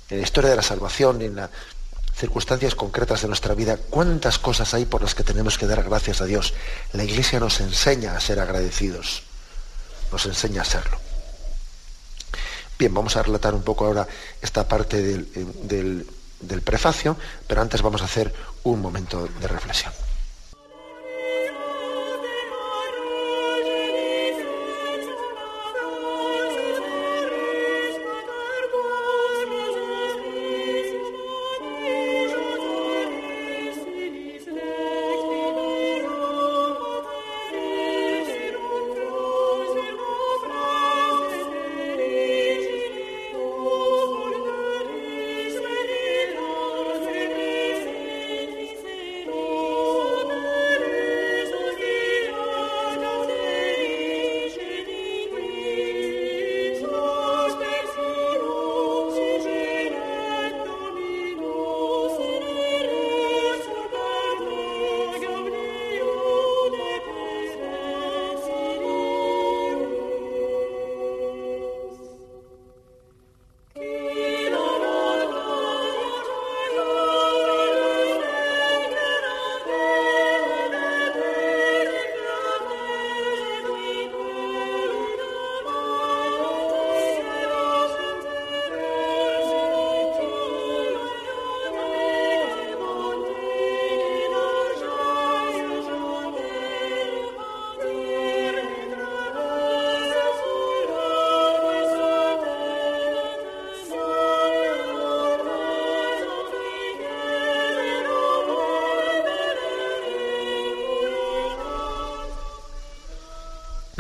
[0.10, 1.50] En la historia de la salvación, en las
[2.18, 6.20] circunstancias concretas de nuestra vida, cuántas cosas hay por las que tenemos que dar gracias
[6.20, 6.54] a Dios.
[6.91, 9.24] La Iglesia nos enseña a ser agradecidos,
[10.12, 10.98] nos enseña a serlo.
[12.78, 14.06] Bien, vamos a relatar un poco ahora
[14.41, 16.06] esta parte del,
[16.41, 17.16] del prefacio,
[17.48, 18.34] pero antes vamos a hacer
[18.64, 19.94] un momento de reflexión.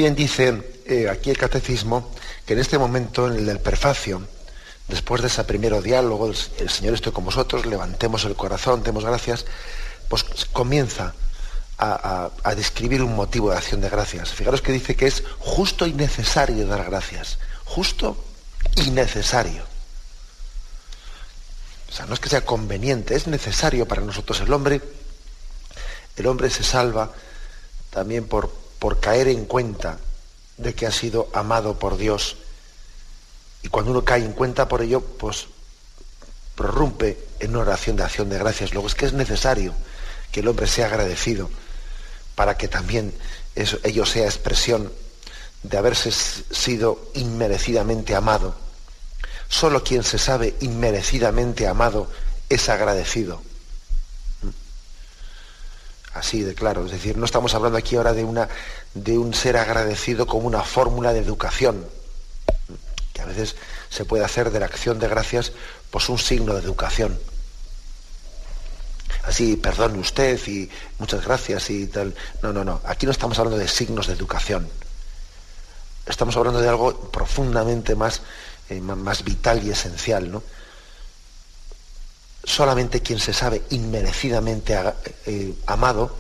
[0.03, 2.11] Bien dice eh, aquí el catecismo
[2.45, 4.27] que en este momento, en el del prefacio,
[4.89, 9.45] después de ese primer diálogo, el, Señor estoy con vosotros, levantemos el corazón, demos gracias,
[10.09, 11.13] pues comienza
[11.77, 14.33] a, describir un motivo de acción de gracias.
[14.33, 17.37] Fijaros que dice que es justo y necesario dar gracias.
[17.63, 18.21] Justo
[18.75, 19.63] y necesario.
[21.87, 24.41] O sea, no es que sea conveniente, es necesario para nosotros.
[24.41, 24.81] El hombre,
[26.17, 27.09] el hombre se salva
[27.89, 29.97] también por, por caer en cuenta
[30.57, 32.35] de que ha sido amado por Dios.
[33.61, 35.47] Y cuando uno cae en cuenta por ello, pues
[36.55, 38.73] prorrumpe en una oración de acción de gracias.
[38.73, 39.73] Luego es que es necesario
[40.33, 41.49] que el hombre sea agradecido
[42.35, 43.13] para que también
[43.55, 44.91] ello sea expresión
[45.61, 48.53] de haberse sido inmerecidamente amado.
[49.47, 52.11] Solo quien se sabe inmerecidamente amado
[52.49, 53.41] es agradecido.
[56.13, 58.47] Así de claro, es decir, no estamos hablando aquí ahora de, una,
[58.93, 61.85] de un ser agradecido como una fórmula de educación,
[63.13, 63.55] que a veces
[63.89, 65.53] se puede hacer de la acción de gracias
[65.89, 67.17] pues un signo de educación
[69.23, 72.13] así, perdone usted y muchas gracias y tal.
[72.41, 72.81] No, no, no.
[72.85, 74.67] Aquí no estamos hablando de signos de educación.
[76.05, 78.21] Estamos hablando de algo profundamente más,
[78.69, 80.43] eh, más vital y esencial, ¿no?
[82.43, 84.77] Solamente quien se sabe inmerecidamente
[85.25, 86.15] eh, amado,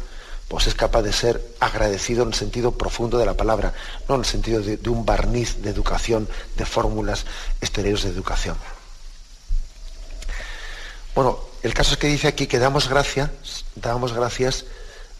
[0.47, 3.73] pues es capaz de ser agradecido en el sentido profundo de la palabra,
[4.07, 7.25] no en el sentido de, un barniz de educación, de fórmulas
[7.59, 8.55] exteriores de educación.
[11.15, 13.31] Bueno, el caso es que dice aquí que damos gracias,
[13.75, 14.65] damos gracias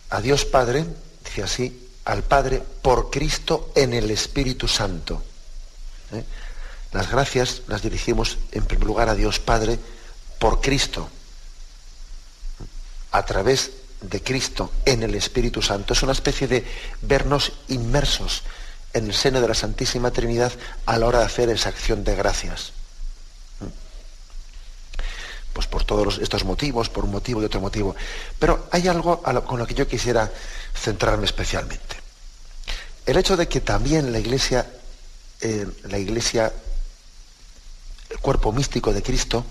[0.10, 0.86] a Dios Padre,
[1.24, 5.24] dice así, al Padre por Cristo en el Espíritu Santo.
[6.12, 6.24] ¿eh?
[6.92, 9.80] Las gracias las dirigimos en primer lugar a Dios Padre
[10.44, 11.08] por Cristo,
[13.12, 13.72] a través
[14.02, 15.94] de Cristo en el Espíritu Santo.
[15.94, 16.66] Es una especie de
[17.02, 18.44] vernos inmersos
[18.92, 20.52] en el seno de la Santísima Trinidad
[20.86, 22.74] a la hora de hacer esa acción de gracias
[25.54, 27.96] pues por todos estos motivos, por un motivo y otro motivo.
[28.38, 30.30] Pero hay algo con lo que yo quisiera
[30.76, 31.96] centrarme especialmente.
[33.06, 34.70] El hecho de que también la Iglesia,
[35.40, 36.52] eh, la Iglesia,
[38.10, 39.46] el cuerpo místico de Cristo,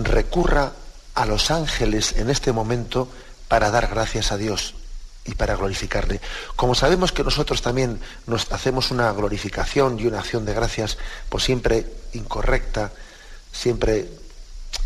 [0.00, 0.72] recurra
[1.14, 3.08] a los ángeles en este momento
[3.48, 4.74] para dar gracias a Dios
[5.24, 6.20] y para glorificarle.
[6.56, 10.98] Como sabemos que nosotros también nos hacemos una glorificación y una acción de gracias,
[11.28, 12.90] pues siempre incorrecta,
[13.52, 14.08] siempre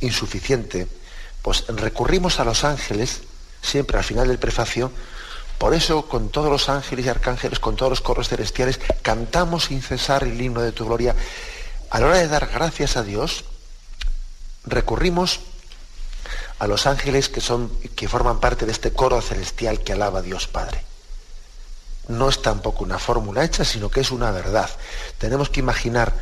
[0.00, 0.88] insuficiente,
[1.42, 3.20] pues recurrimos a los ángeles,
[3.62, 4.90] siempre al final del prefacio,
[5.58, 9.82] por eso con todos los ángeles y arcángeles, con todos los coros celestiales, cantamos sin
[9.82, 11.14] cesar el himno de tu gloria.
[11.90, 13.44] A la hora de dar gracias a Dios,
[14.66, 15.40] recurrimos
[16.58, 20.22] a los ángeles que, son, que forman parte de este coro celestial que alaba a
[20.22, 20.82] Dios Padre.
[22.08, 24.70] No es tampoco una fórmula hecha, sino que es una verdad.
[25.18, 26.12] Tenemos que imaginar,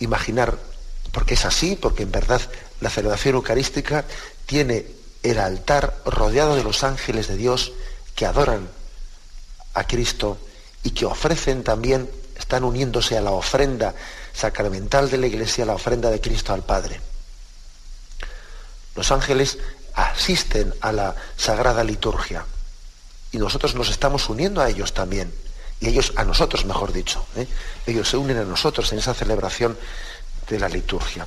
[0.00, 0.58] imaginar
[1.12, 2.40] porque es así, porque en verdad
[2.80, 4.04] la celebración eucarística
[4.44, 4.86] tiene
[5.22, 7.72] el altar rodeado de los ángeles de Dios
[8.14, 8.68] que adoran
[9.74, 10.38] a Cristo
[10.82, 13.94] y que ofrecen también, están uniéndose a la ofrenda
[14.32, 17.00] sacramental de la Iglesia, la ofrenda de Cristo al Padre.
[18.96, 19.58] Los ángeles
[19.94, 22.44] asisten a la sagrada liturgia
[23.32, 25.32] y nosotros nos estamos uniendo a ellos también
[25.80, 27.24] y ellos a nosotros, mejor dicho.
[27.36, 27.46] ¿eh?
[27.86, 29.76] Ellos se unen a nosotros en esa celebración
[30.48, 31.26] de la liturgia.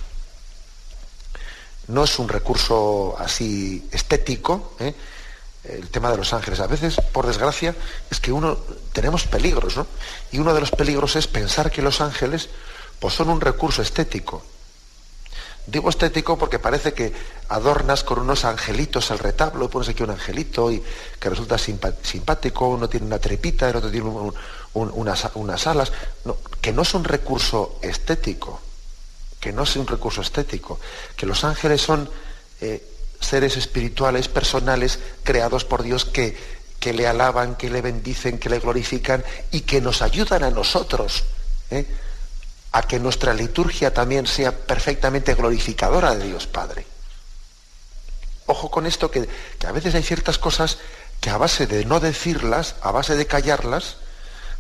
[1.88, 4.94] No es un recurso así estético, ¿eh?
[5.64, 6.60] el tema de los ángeles.
[6.60, 7.76] A veces, por desgracia,
[8.10, 8.58] es que uno
[8.94, 9.88] tenemos peligros, ¿no?
[10.32, 12.50] Y uno de los peligros es pensar que los ángeles
[13.00, 14.44] pues, son un recurso estético.
[15.70, 17.14] Digo estético porque parece que
[17.50, 20.84] adornas con unos angelitos el retablo, pones aquí un angelito y
[21.20, 24.10] que resulta simpático, uno tiene una trepita, el otro tiene
[24.74, 25.92] unas, unas, alas,
[26.62, 28.62] que no es un recurso estético
[29.40, 30.80] que no es un recurso estético,
[31.16, 32.10] que los ángeles son
[32.62, 32.86] eh,
[33.22, 36.38] seres espirituales, personales, creados por Dios que,
[36.80, 41.24] que, le alaban, que le bendicen, que le glorifican y que nos ayudan a nosotros
[41.72, 41.86] ¿eh?
[42.72, 46.86] A que nuestra liturgia también sea perfectamente glorificadora de Dios Padre.
[48.46, 49.28] Ojo con esto que,
[49.68, 50.78] a veces hay ciertas cosas
[51.22, 53.98] que a base de no decirlas, a base de callarlas,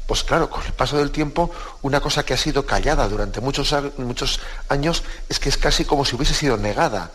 [0.05, 1.51] pues claro, con el paso del tiempo,
[1.81, 6.05] una cosa que ha sido callada durante muchos, muchos años es que es casi como
[6.05, 7.11] si hubiese sido negada.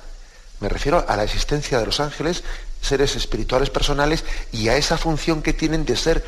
[0.60, 2.44] Me refiero a la existencia de los ángeles,
[2.80, 6.24] seres espirituales personales, y a esa función que tienen de ser,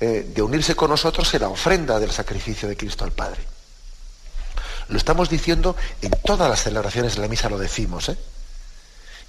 [0.00, 3.57] eh, de unirse con nosotros en la ofrenda del sacrificio de Cristo al Padre.
[4.88, 8.16] Lo estamos diciendo en todas las celebraciones de la misa, lo decimos, ¿eh?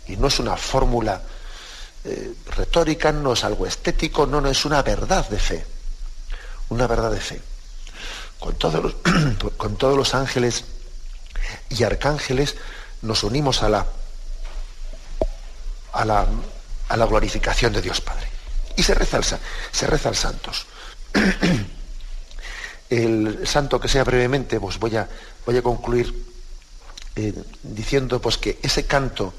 [0.07, 1.21] Y no es una fórmula
[2.03, 5.65] eh, retórica, no es algo estético, no, no, es una verdad de fe
[6.69, 7.41] una verdad de fe.
[8.39, 8.95] Con todos los,
[9.57, 10.63] con todos los ángeles
[11.69, 12.55] y arcángeles
[13.01, 13.85] nos unimos a la,
[15.93, 16.25] a la,
[16.87, 18.27] a la glorificación de Dios Padre.
[18.75, 19.19] Y se reza,
[19.71, 20.65] se reza al santos.
[22.89, 25.09] el santo que sea brevemente, pues voy a,
[25.49, 26.13] voy a concluir
[27.15, 27.33] eh,
[27.63, 29.33] diciendo pues que ese canto,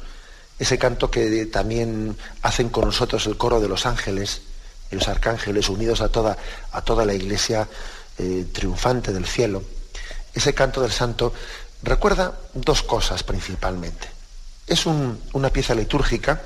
[0.59, 4.43] ese canto que también hacen con nosotros el coro de los ángeles,
[4.91, 6.37] y los arcángeles unidos a toda,
[6.73, 7.69] a toda la iglesia
[8.19, 9.63] eh, triunfante del cielo,
[10.35, 11.33] ese canto del santo
[11.85, 14.09] recuerda dos cosas principalmente.
[14.67, 16.43] Es una pieza litúrgica,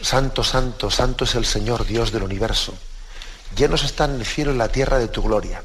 [0.00, 2.72] Santo, Santo, Santo es el Señor Dios del universo
[3.56, 5.62] Llenos están el cielo y la tierra de tu gloria.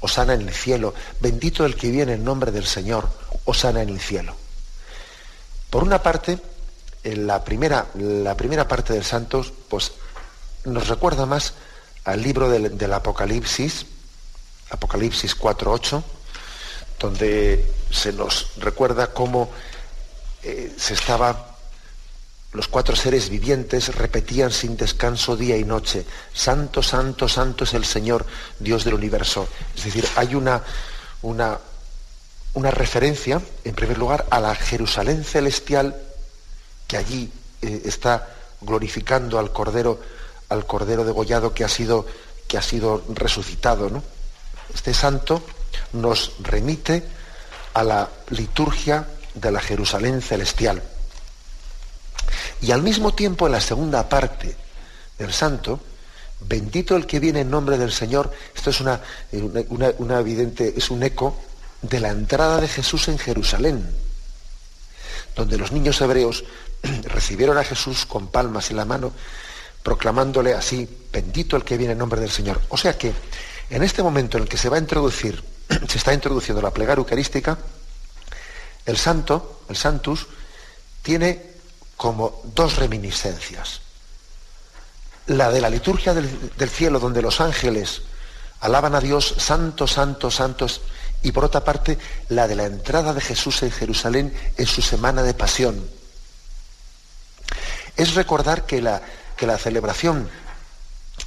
[0.00, 0.94] Osana en el cielo.
[1.20, 3.08] Bendito el que viene en nombre del Señor.
[3.44, 4.34] Osana en el cielo.
[5.70, 6.38] Por una parte,
[7.04, 9.92] en la, primera, la primera parte del Santos, pues
[10.64, 11.54] nos recuerda más
[12.04, 13.86] al libro del, Apocalipsis,
[14.70, 16.02] Apocalipsis 4.8,
[16.98, 19.50] donde se nos recuerda cómo
[20.42, 21.55] eh, se estaba
[22.56, 27.84] los cuatro seres vivientes repetían sin descanso día y noche, Santo, Santo, Santo es el
[27.84, 28.24] Señor,
[28.58, 29.46] Dios del universo.
[29.76, 30.62] Es decir, hay una,
[31.20, 31.58] una,
[32.54, 35.96] una referencia, en primer lugar, a la Jerusalén celestial
[36.86, 37.30] que allí
[37.60, 38.26] eh, está
[38.62, 40.00] glorificando al Cordero,
[40.48, 42.06] al Cordero degollado que ha sido,
[42.48, 43.90] que ha sido resucitado.
[43.90, 44.02] ¿no?
[44.72, 45.42] Este santo
[45.92, 47.04] nos remite
[47.74, 50.82] a la liturgia de la Jerusalén celestial.
[52.60, 54.56] Y al mismo tiempo, en la segunda parte
[55.18, 55.80] del santo,
[56.40, 59.00] bendito el que viene en nombre del Señor, esto es una,
[59.98, 61.36] una, evidente, es un eco
[61.82, 63.88] de la entrada de Jesús en Jerusalén,
[65.34, 66.44] donde los niños hebreos
[67.04, 69.12] recibieron a Jesús con palmas en la mano,
[69.82, 72.60] proclamándole así, bendito el que viene en nombre del Señor.
[72.68, 73.12] O sea que
[73.70, 75.42] en este momento en el que se va a introducir,
[75.88, 77.58] se está introduciendo la plegaria eucarística,
[78.84, 80.26] el santo, el santus,
[81.02, 81.55] tiene
[81.96, 83.80] como dos reminiscencias.
[85.26, 88.02] La de la liturgia del, cielo, donde los ángeles
[88.60, 90.82] alaban a Dios, santos, santos, santos,
[91.22, 95.22] y por otra parte, la de la entrada de Jesús en Jerusalén en su semana
[95.22, 95.88] de pasión.
[97.96, 99.02] Es recordar que la,
[99.36, 100.28] que la celebración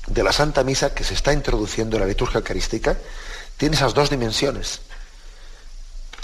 [0.08, 2.98] de la Santa Misa que se está introduciendo en la liturgia eucarística
[3.58, 4.80] tiene esas dos dimensiones.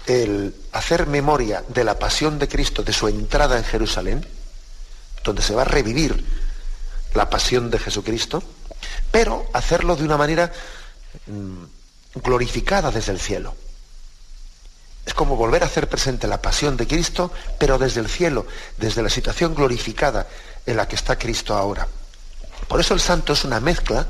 [0.08, 4.26] El hacer memoria de la pasión de Cristo, de su entrada en Jerusalén,
[5.26, 6.24] donde se va a revivir
[7.14, 8.44] la pasión de Jesucristo,
[9.12, 10.52] pero hacerlo de una manera
[11.28, 11.64] mm,
[12.24, 13.56] glorificada desde el cielo.
[15.06, 18.46] Es como volver a hacer presente la pasión de Cristo, pero desde el cielo,
[18.78, 20.28] desde la situación glorificada
[20.66, 21.88] en la que está Cristo ahora.
[22.68, 24.08] Por eso el santo es una mezcla,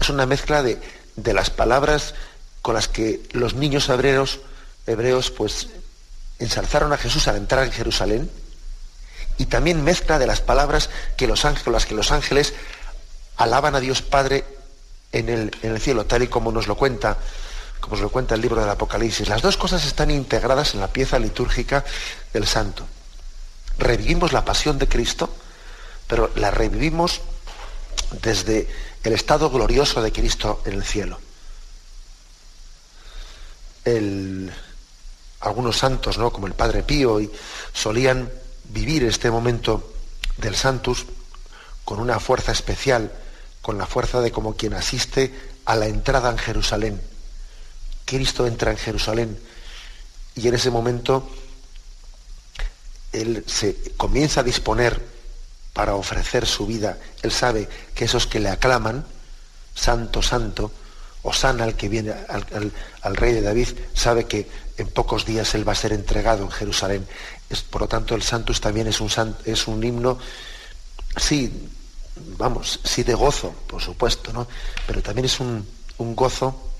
[0.00, 0.80] es una mezcla de,
[1.16, 2.14] de las palabras
[2.62, 4.40] con las que los niños hebreos,
[4.86, 5.68] hebreos pues
[6.38, 8.30] ensalzaron a Jesús al entrar en Jerusalén,
[9.38, 12.54] y también mezcla de las palabras que los ángeles, que los ángeles
[13.36, 14.44] alaban a Dios Padre
[15.12, 17.18] en el, en el cielo, tal y como nos lo cuenta
[17.80, 19.28] como nos lo cuenta el libro del Apocalipsis.
[19.28, 21.84] Las dos cosas están integradas en la pieza litúrgica
[22.32, 22.84] del santo.
[23.78, 25.32] Revivimos la pasión de Cristo,
[26.06, 27.20] pero la revivimos
[28.22, 28.68] desde
[29.04, 31.20] el estado glorioso de Cristo en el cielo.
[35.40, 36.32] algunos santos, ¿no?
[36.32, 37.30] como el Padre Pío, y
[37.72, 38.28] solían
[38.70, 39.92] vivir este momento
[40.36, 41.06] del Santus
[41.84, 43.12] con una fuerza especial,
[43.62, 45.32] con la fuerza de como quien asiste
[45.64, 47.00] a la entrada en Jerusalén.
[48.04, 49.38] Cristo entra en Jerusalén
[50.34, 51.28] y en ese momento
[53.12, 55.00] él se comienza a disponer
[55.72, 56.98] para ofrecer su vida.
[57.22, 59.04] Él sabe que esos que le aclaman,
[59.74, 60.70] santo, santo,
[61.22, 64.48] Osana al que viene al, al, rey de David, sabe que
[64.78, 67.06] en pocos días él va a ser entregado en Jerusalén
[67.70, 69.10] por lo tanto, el Santus también es un,
[69.44, 70.18] es un himno,
[71.16, 71.68] sí,
[72.36, 74.48] vamos, sí de gozo, por supuesto, ¿no?
[74.86, 75.66] Pero también es un,
[75.98, 76.72] gozo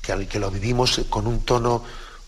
[0.00, 1.82] que al que lo vivimos con un tono,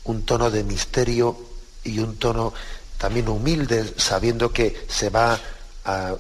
[0.05, 1.39] un tono de misterio
[1.85, 2.53] y un tono
[2.99, 5.39] también humilde, sabiendo que se va
[5.85, 6.17] a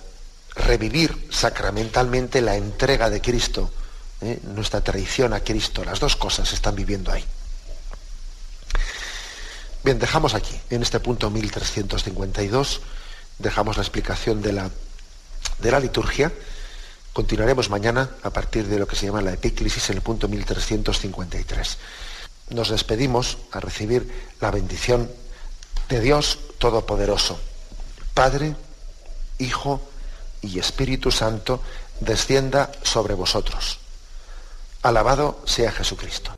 [0.55, 3.71] revivir sacramentalmente la entrega de Cristo,
[4.21, 4.39] ¿eh?
[4.55, 5.85] nuestra traición a Cristo.
[5.85, 7.25] Las dos cosas se están viviendo ahí.
[9.89, 12.82] Bien, dejamos aquí, en este punto 1352,
[13.39, 14.70] dejamos la explicación de la,
[15.61, 16.30] de la liturgia.
[17.14, 21.78] Continuaremos mañana a partir de lo que se llama la epíclisis en el punto 1353.
[22.51, 24.12] Nos despedimos a recibir
[24.43, 25.11] la bendición
[25.89, 27.41] de Dios Todopoderoso,
[28.12, 28.57] Padre,
[29.39, 29.80] Hijo
[30.43, 31.62] y Espíritu Santo,
[32.01, 33.78] descienda sobre vosotros.
[34.82, 36.38] Alabado sea Jesucristo.